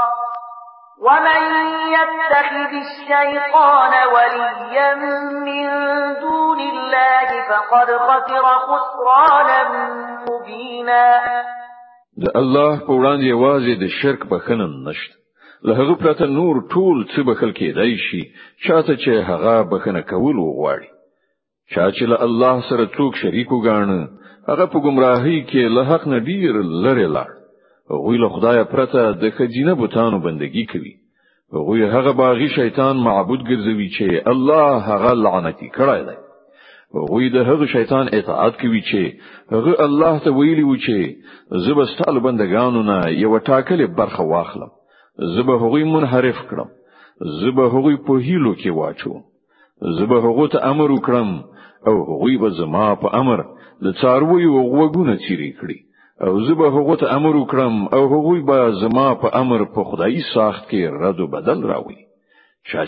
ومن 1.01 1.41
يتخذ 1.97 2.71
الشيطان 2.85 3.93
وليا 4.15 4.89
من 5.45 5.65
دون 6.21 6.59
الله 6.59 7.29
فقد 7.49 7.87
خسر 8.07 8.45
خسرانا 8.67 9.61
مبينا. 10.27 11.07
د 12.23 12.37
الله 12.41 12.73
په 12.85 12.93
وړاندې 12.93 13.25
یوازې 13.35 13.73
د 13.83 13.85
شرک 14.01 14.27
بخنه 14.33 14.67
نشته. 14.87 15.15
له 15.63 15.73
هغه 15.79 15.95
پرته 16.03 16.25
نور 16.25 16.61
ټول 16.73 16.97
څه 17.13 17.19
بخل 17.29 17.51
کېدای 17.51 17.97
شي 18.07 18.23
چاته 18.67 18.95
چې 18.95 19.11
هغه 19.29 19.55
بخنه 19.73 20.01
کول 20.01 20.37
وغواړي. 20.39 20.89
چا 21.73 21.91
چې 21.91 22.03
له 22.11 22.17
الله 22.27 22.55
سره 22.69 22.85
څوک 22.97 23.21
شریک 23.25 23.49
وګاڼه 23.51 24.01
هغه 24.49 24.65
په 24.73 24.79
گمراهۍ 24.85 25.39
کې 25.49 25.63
له 25.75 25.83
حق 25.89 26.07
نه 26.13 26.19
ډیر 26.19 26.53
لرې 26.85 27.07
لاړ 27.15 27.40
هغوی 28.03 28.17
له 28.17 28.29
خدای 28.29 28.63
پرته 28.63 29.11
د 29.21 29.29
ښځینه 29.37 29.73
بوتانو 29.75 30.19
بندگی 30.19 30.65
کوي. 30.65 30.93
هغوی 31.53 31.83
هغه 31.83 32.11
باغی 32.11 32.49
شیطان 32.49 32.97
معبود 32.97 33.41
ګرځوي 33.49 33.89
چې 33.95 34.27
الله 34.33 34.79
هغه 34.89 35.13
لعنتی 35.13 35.69
کړای 35.77 36.01
دی. 36.07 36.17
هغوی 37.09 37.29
د 37.29 37.37
هغه 37.49 37.65
شیطان 37.65 38.05
اطاعت 38.13 38.53
کوي 38.61 38.81
چې 38.81 39.01
هغه 39.51 39.73
الله 39.87 40.19
ته 40.19 40.31
ویلی 40.31 40.63
و 40.63 40.75
چې 40.75 41.15
زه 41.65 41.79
به 41.79 41.92
ستا 41.92 42.06
له 42.06 42.19
بندگانو 42.19 42.83
نه 42.83 43.09
یو 43.23 43.39
ټاکلې 43.39 43.87
برخه 43.99 44.23
واخلم. 44.23 44.71
زه 45.35 45.44
به 45.44 45.53
هغوی 45.63 45.83
منحرف 45.83 46.39
کړم. 46.49 46.69
زبه 47.41 47.63
هغوی 47.73 47.95
په 48.07 48.13
هیلو 48.27 48.53
کې 48.55 48.71
واچو 48.79 49.13
زبه 49.81 50.17
هغه 50.25 50.47
ته 50.53 50.57
امر 50.71 50.91
وکړم 50.91 51.29
او 51.87 51.95
هغوی 52.09 52.37
به 52.37 52.49
زما 52.49 52.95
په 53.03 53.07
امر 53.21 53.39
د 53.83 53.87
څارویو 54.01 54.61
غوګونه 54.73 55.13
چیرې 55.25 55.49
کړی 55.59 55.79
او 56.23 56.41
زه 56.45 56.53
به 56.53 56.69
هغه 56.69 56.95
ته 56.95 57.05
امر 57.17 57.35
وکړم 57.35 57.93
او 57.93 58.03
هغه 58.13 58.41
به 58.49 58.71
زما 58.71 59.15
په 59.15 59.27
امر 59.41 59.65
په 59.75 59.83
خدایي 59.83 60.21
ساخت 60.33 60.63
کې 60.69 60.81
رد 61.01 61.19
او 61.19 61.27
بدل 61.27 61.59
راوړي. 61.71 62.01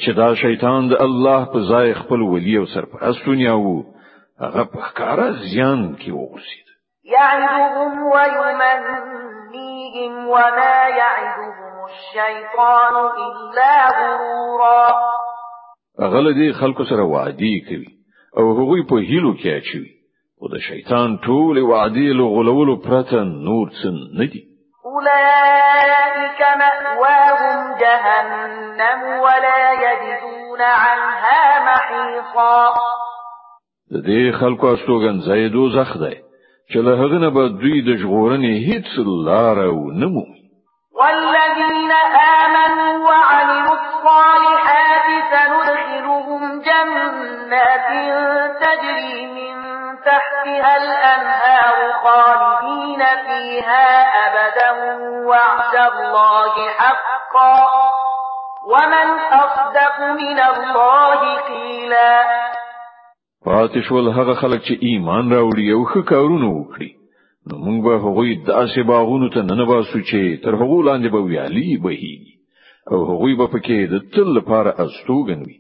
چې 0.04 0.12
دا 0.18 0.36
شیطان 0.36 0.90
د 0.90 0.94
الله 1.06 1.46
په 1.54 1.60
ځای 1.72 1.94
خپل 1.94 2.22
ولی 2.22 2.58
او 2.58 2.66
سرپرستونیا 2.66 3.56
وو 3.56 3.84
هغه 4.44 4.64
په 4.64 4.80
ښکارا 4.88 5.32
زیان 5.32 5.96
کې 6.00 6.10
وغورځید. 6.12 6.68
يعدهم 7.16 7.94
ويمنيهم 8.14 10.14
وما 10.28 10.78
يعدهم 11.02 11.74
الشيطان 11.90 12.96
إلا 13.26 13.74
غرورا. 13.98 14.88
هغه 16.00 16.34
دې 16.34 16.54
خلکو 16.60 16.84
سره 16.84 17.04
وعده 17.04 17.54
کوي 17.70 17.92
او 18.38 18.46
هغوی 18.58 18.82
په 18.90 18.96
هیلو 19.10 19.34
کې 19.34 19.48
اچوي 19.58 20.03
أو 20.44 20.50
د 20.54 20.60
شیطان 20.70 21.10
ټول 21.26 21.58
وعده 21.72 22.08
له 22.20 22.26
غلولو 22.36 22.74
پرته 22.86 23.20
نور 23.48 23.68
څه 23.80 23.90
نه 24.20 24.26
دي 24.32 24.42
أولئك 24.86 26.42
مأواهم 26.62 27.60
جهنم 27.84 29.00
ولا 29.26 29.62
يجدون 29.86 30.62
عنها 30.62 31.44
محيصا. 31.68 32.58
د 33.94 33.96
دې 34.08 34.24
خلکو 34.40 34.74
استوګن 34.74 35.16
ځای 35.28 35.50
دوزخ 35.56 35.98
دی 36.04 36.16
چې 36.72 36.78
له 36.86 36.92
هغه 37.02 37.18
نه 37.26 37.30
به 37.36 37.44
دوی 37.62 37.78
د 37.82 37.90
ژغورنې 38.02 38.54
هیڅ 38.70 38.90
لار 39.28 39.58
أو 39.70 39.92
نمو. 39.92 40.26
والذين 41.00 41.92
آمنوا 42.42 42.94
وعملوا 43.08 43.53
تحتها 50.24 50.78
الأنهار 50.78 51.94
خالدين 52.04 53.00
فيها 53.26 53.88
أبدا 54.26 54.72
وعد 55.28 55.76
الله 55.76 56.54
حقا. 56.80 57.56
ومن 58.74 59.20
أصدق 59.20 60.00
من 60.00 60.40
الله 60.40 61.38
قيلا. 61.48 62.24
پاتې 63.46 63.80
شول 63.88 64.08
هغه 64.08 64.34
خلک 64.34 64.62
چې 64.62 64.78
ایمان 64.82 65.32
راوړي 65.32 65.74
او 65.74 65.86
ښه 65.86 66.10
کارونه 66.10 66.48
وکړي. 66.48 66.92
نو 67.48 67.58
موږ 67.58 67.84
به 67.86 67.96
هغوی 67.96 68.36
داسې 68.36 68.80
باغونو 68.88 69.30
ته 69.30 69.42
ننباسو 69.42 70.00
چې 70.00 70.44
تر 70.44 70.56
هغو 70.56 70.82
لاندې 70.82 71.10
به 71.12 71.20
ویالي 71.22 71.78
بهيږي 71.78 72.34
او 72.92 73.06
هغوی 73.10 73.36
به 73.36 73.48
پکې 73.48 73.92
د 73.94 74.00
تل 74.14 74.28
لپاره 74.38 74.72
استوګن 74.84 75.40
وي 75.48 75.58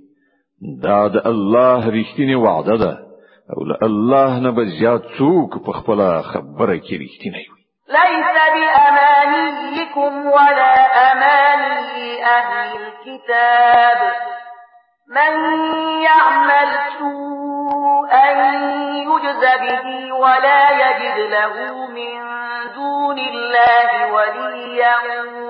دا 0.84 1.08
د 1.08 1.28
الله 1.32 1.90
رښتینی 1.98 2.36
وعده 2.36 2.78
ده 2.84 3.03
او 3.52 3.64
له 3.66 3.78
الله 3.84 4.40
نه 4.40 4.52
به 4.52 4.64
زیات 4.80 5.02
څوک 5.02 5.52
په 5.66 5.72
خپل 5.80 6.00
خبره 6.22 6.76
کې 6.86 6.96
رښتینی 7.04 7.46
وي 7.52 7.64
ليس 7.90 8.28
بأمانيكم 8.56 10.26
ولا 10.26 10.74
أماني 11.12 12.26
أهل 12.26 12.78
الكتاب. 12.82 14.00
من 15.08 15.34
يعمل 16.02 16.70
سوء 17.00 18.14
أن 18.14 18.38
يجز 19.10 19.44
به 19.64 20.14
ولا 20.14 20.62
يجد 20.84 21.18
له 21.36 21.88
من 21.88 22.14
دون 22.76 23.20
الله 23.20 24.14
وليا 24.14 24.96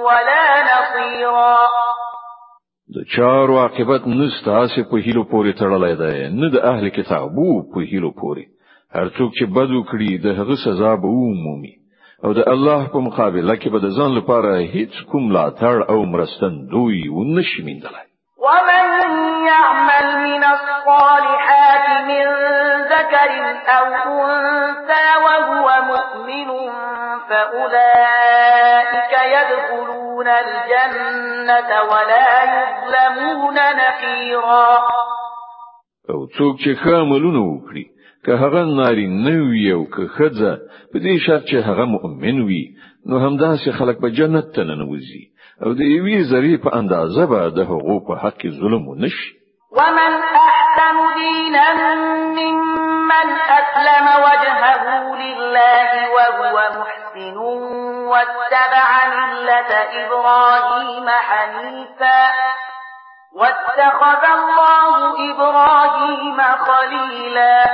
ولا 0.02 0.64
نصيرا. 0.64 1.93
د 2.96 2.98
چارو 3.14 3.54
عاقبت 3.60 4.02
نستاسه 4.08 4.82
په 4.90 4.98
هیلو 5.06 5.24
پورې 5.32 5.52
تړلای 5.62 5.96
دی. 6.02 6.18
نه 6.42 6.48
د 6.56 6.58
اهل 6.72 6.90
کتابو 6.98 7.48
په 7.72 7.80
هیلو 7.92 8.12
پورې 8.20 8.44
هر 8.96 9.08
څوک 9.18 9.30
چې 9.38 9.46
بد 9.56 9.70
وکړي 9.76 10.12
د 10.26 10.28
هغه 10.40 10.56
سزا 10.66 10.92
به 11.02 11.10
ومومي 11.14 11.74
او 12.24 12.34
د 12.38 12.42
الله 12.54 12.82
په 12.94 13.00
مقابله 13.08 13.56
کې 13.62 13.70
به 13.74 13.80
د 13.86 13.88
ځان 13.98 14.12
لپاره 14.20 14.52
هیڅ 14.76 14.94
کوم 15.12 15.24
لا 15.36 15.46
تړ 15.62 15.78
او 15.92 16.00
مرستن 16.14 16.54
دوی 16.74 17.00
ونشي 17.16 17.62
میندلای 17.68 18.08
ومن 18.46 18.86
يعمل 19.52 20.08
من 20.28 20.44
الصالحات 20.56 21.88
من 22.12 22.28
ذكر 23.04 23.32
أو 23.78 23.86
أنثى 24.26 25.08
وهو 25.26 25.68
مؤمن 25.92 26.50
فأولئك 27.30 29.14
يدخلون 29.36 30.28
الجنة 30.28 31.70
ولا 31.92 32.30
يظلمون 32.56 33.56
نقيرا. 33.56 34.80
او 36.10 36.28
څوک 36.28 36.56
چې 36.64 36.72
ښه 36.84 36.98
عملونه 36.98 37.40
وکړي 37.40 37.86
که 38.26 38.32
هغه 38.32 38.64
نارینه 38.64 39.36
وي 39.50 39.74
او 39.74 39.86
که 39.86 40.08
ښځه 40.16 40.58
په 40.94 41.00
دې 41.00 41.16
شرط 41.26 41.44
چې 41.44 41.56
هغه 41.68 41.86
مؤمن 41.86 42.42
وي 42.48 42.66
نو 43.08 43.20
همداسې 43.20 43.70
خلک 43.80 44.02
په 44.02 44.10
جنت 44.10 44.52
ته 44.56 44.64
ننوځي. 44.64 45.24
أو 45.64 45.74
د 45.74 45.82
یوې 45.96 46.20
ذری 46.32 46.58
په 46.58 46.70
اندازه 46.80 47.26
به 47.26 47.50
د 47.50 47.60
حقوق 47.70 48.08
په 48.08 48.16
حق 48.24 48.42
ظلم 48.60 48.88
ونشي. 48.88 49.32
ومن 49.78 50.14
أحسن 50.46 50.98
دينا 51.16 51.66
ممن 51.80 52.93
اسلم 53.60 54.08
وجهه 54.26 54.84
لله 55.24 55.90
وهو 56.16 56.58
محسن 56.80 57.38
واتبع 58.12 58.88
ملة 59.14 59.72
إبراهيم 60.04 61.08
حنيفا 61.10 62.24
واتخذ 63.36 64.24
الله 64.38 64.96
إبراهيم 65.32 66.40
خليلا 66.68 67.66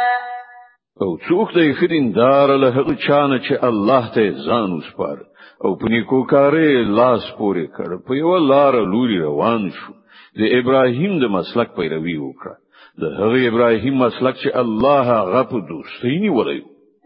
أو 1.02 1.18
څوک 1.18 1.52
د 1.56 1.74
خدین 1.80 2.12
دار 2.12 2.50
له 2.62 2.70
هغه 2.78 2.96
چانه 3.08 3.38
چې 3.40 3.64
الله 3.64 4.04
ته 4.16 4.32
ځان 4.48 4.70
وسپار 4.78 5.18
او 5.64 5.76
په 5.80 5.90
نیکو 5.94 6.20
کارۍ 6.32 6.68
لاس 7.00 7.24
پورې 7.38 7.66
کړ. 7.76 7.90
په 8.08 8.14
یو 8.22 8.38
لار 8.52 8.74
لوري 8.94 9.18
روان 9.22 9.70
شو. 9.78 9.94
د 10.40 10.42
ابراهیم 10.60 11.14
د 11.20 11.32
مسلک 11.36 11.74
پیروي 11.78 12.18
وکړه. 12.20 12.56
د 13.02 13.04
هغه 13.20 13.39
ابراهیم 13.50 13.95
مسلک 14.04 14.36
چې 14.41 14.50
الله 14.62 15.04
هغه 15.12 15.41
په 15.52 15.58
دوستۍ 15.72 16.16
نیولای 16.26 16.62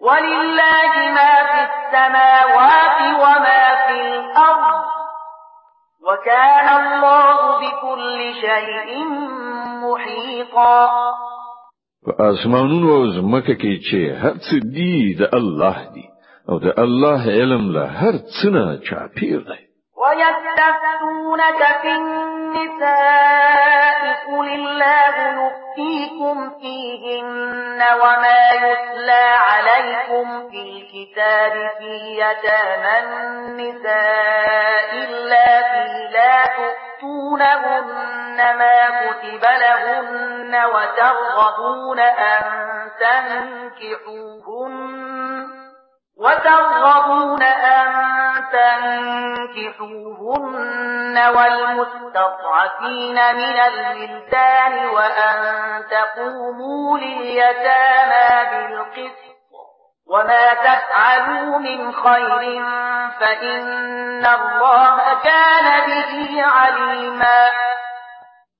ولله 0.08 0.94
ما 1.18 1.34
في 1.52 1.60
السماوات 1.70 3.00
وما 3.24 3.64
في 3.84 3.96
الأرض 4.02 4.84
وكان 6.08 6.68
الله 6.80 7.36
بكل 7.62 8.20
شيء 8.42 8.90
محيطا 9.84 10.88
په 12.06 12.12
آسمانونو 12.30 12.88
او 12.96 13.04
زمکه 13.18 13.54
کې 13.62 13.74
چې 13.88 14.00
هر 14.24 14.36
څه 14.46 14.56
دی 14.76 15.16
د 15.20 15.22
الله 15.40 15.78
دی 15.94 16.08
أو 16.50 16.56
د 16.66 16.68
الله 16.86 17.22
علم 17.42 17.64
له 17.76 17.86
هر 18.00 18.16
څه 18.36 18.48
نه 18.56 18.64
چاپیر 18.90 19.40
دی. 19.50 19.62
ويستفتونك 20.02 21.62
في 21.82 21.92
النساء. 22.00 23.73
قل 24.28 24.48
الله 24.54 25.16
يفتيكم 25.46 26.50
فيهن 26.60 27.82
وما 28.02 28.50
يتلى 28.50 29.26
عليكم 29.50 30.50
في 30.50 30.60
الكتاب 30.62 31.54
في 31.80 31.92
يتامى 32.22 33.00
النساء 33.00 34.90
اللاتي 34.94 36.08
لا 36.14 36.46
تؤتونهن 36.46 38.38
ما 38.38 38.78
كتب 39.02 39.44
لهن 39.44 40.54
وترغبون 40.66 42.00
أن 42.00 42.42
تنكحوهن 43.00 44.84
وترغبون 46.18 47.44
أن 47.44 48.23
تنكحوهن 49.84 51.16
والمستضعفين 51.36 53.18
من 53.42 53.58
الولدان 53.70 54.74
وأن 54.96 55.38
تقوموا 55.92 56.98
لليتامى 56.98 58.30
بالقسط 58.52 59.34
وما 60.08 60.46
تفعلوا 60.54 61.58
من 61.58 61.80
خير 61.92 62.42
فإن 63.20 64.26
الله 64.26 64.98
كان 65.24 65.68
به 65.88 66.22
عليما 66.44 67.42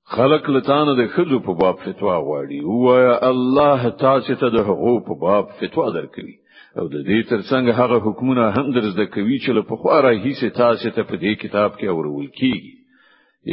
خلق 0.06 0.50
له 0.50 0.67
تا 0.67 0.76
نه 0.76 0.94
د 0.96 1.02
ښځو 1.16 1.40
په 1.40 1.54
باب 1.62 1.76
فتوا 1.86 2.18
غواړي. 2.18 2.60
ووایه 2.86 3.16
الله 3.30 3.82
تاسو 3.90 4.36
ته 4.42 4.48
د 4.56 4.58
حقوق 4.68 5.00
په 5.08 5.14
باب 5.22 5.46
فتوا 5.60 5.88
درکوي. 5.90 6.43
او 6.80 6.86
د 6.94 6.96
دې 7.10 7.20
ترڅنګ 7.32 7.66
هغه 7.80 7.98
حکمونه 8.06 8.44
هم 8.56 8.68
در 8.76 8.88
زده 8.88 9.06
کوي 9.16 9.38
چې 9.44 9.50
له 9.58 9.62
پخوا 9.72 9.98
راهیسې 10.08 10.50
تاسو 10.62 10.90
ته 10.96 11.02
په 11.10 11.16
دې 11.24 11.34
کتاب 11.44 11.70
کې 11.80 11.86
اورول 11.94 12.28
کیږي. 12.40 12.74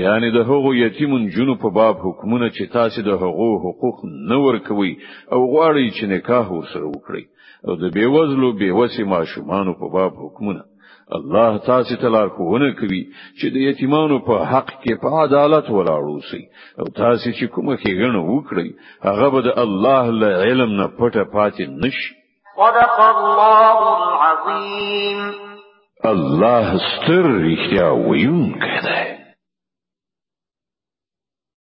یعنی 0.02 0.28
د 0.36 0.38
هغو 0.50 0.70
یتیمو 0.74 1.22
نجونو 1.34 1.54
په 1.62 1.68
باب 1.78 1.96
حکمونه 2.06 2.46
چې 2.56 2.72
تاسو 2.78 3.02
د 3.08 3.10
هغو 3.22 3.50
حقوق 3.64 3.96
نه 4.30 4.38
ورکوي 4.46 4.92
او 5.32 5.40
غواړي 5.52 5.86
چې 5.96 6.04
نکاح 6.14 6.46
ورسره 6.52 6.86
وکړي 6.90 7.24
او 7.66 7.72
د 7.82 7.84
بې 7.96 8.07
وزلو 8.07 8.52
بې 8.60 8.75
وسې 8.75 9.04
ماشومانو 9.14 9.72
په 9.80 9.86
باب 9.96 10.12
حکمونه. 10.22 10.62
الله 11.18 11.58
تاسو 11.66 11.96
ته 12.02 12.08
لارښوونه 12.14 12.68
کوي 12.80 13.02
چې 13.38 13.46
د 13.54 13.56
یتیمانو 13.68 14.16
په 14.28 14.34
حق 14.52 14.68
کې 14.82 14.94
په 15.02 15.08
عدالت 15.24 15.66
ولاړ 15.76 16.02
اوسئ. 16.12 16.42
او 16.80 16.86
تاسو 17.02 17.26
چې 17.38 17.44
کومه 17.54 17.76
ښېګڼه 17.82 18.20
وکړئ 18.32 18.68
هغه 19.08 19.26
به 19.32 19.40
د 19.48 19.50
الله 19.64 20.04
له 20.22 20.30
علم 20.44 20.70
نه 20.80 20.86
پټه 20.98 21.24
پاتې 21.34 21.64
نشي 21.84 22.19
صدق 22.60 23.00
الله 23.00 23.78
العظيم. 23.96 25.34
الله 26.04 26.78
ستر 26.78 27.22
رښتیا 27.22 27.88
ویونکی 28.08 28.80
دی 28.84 29.19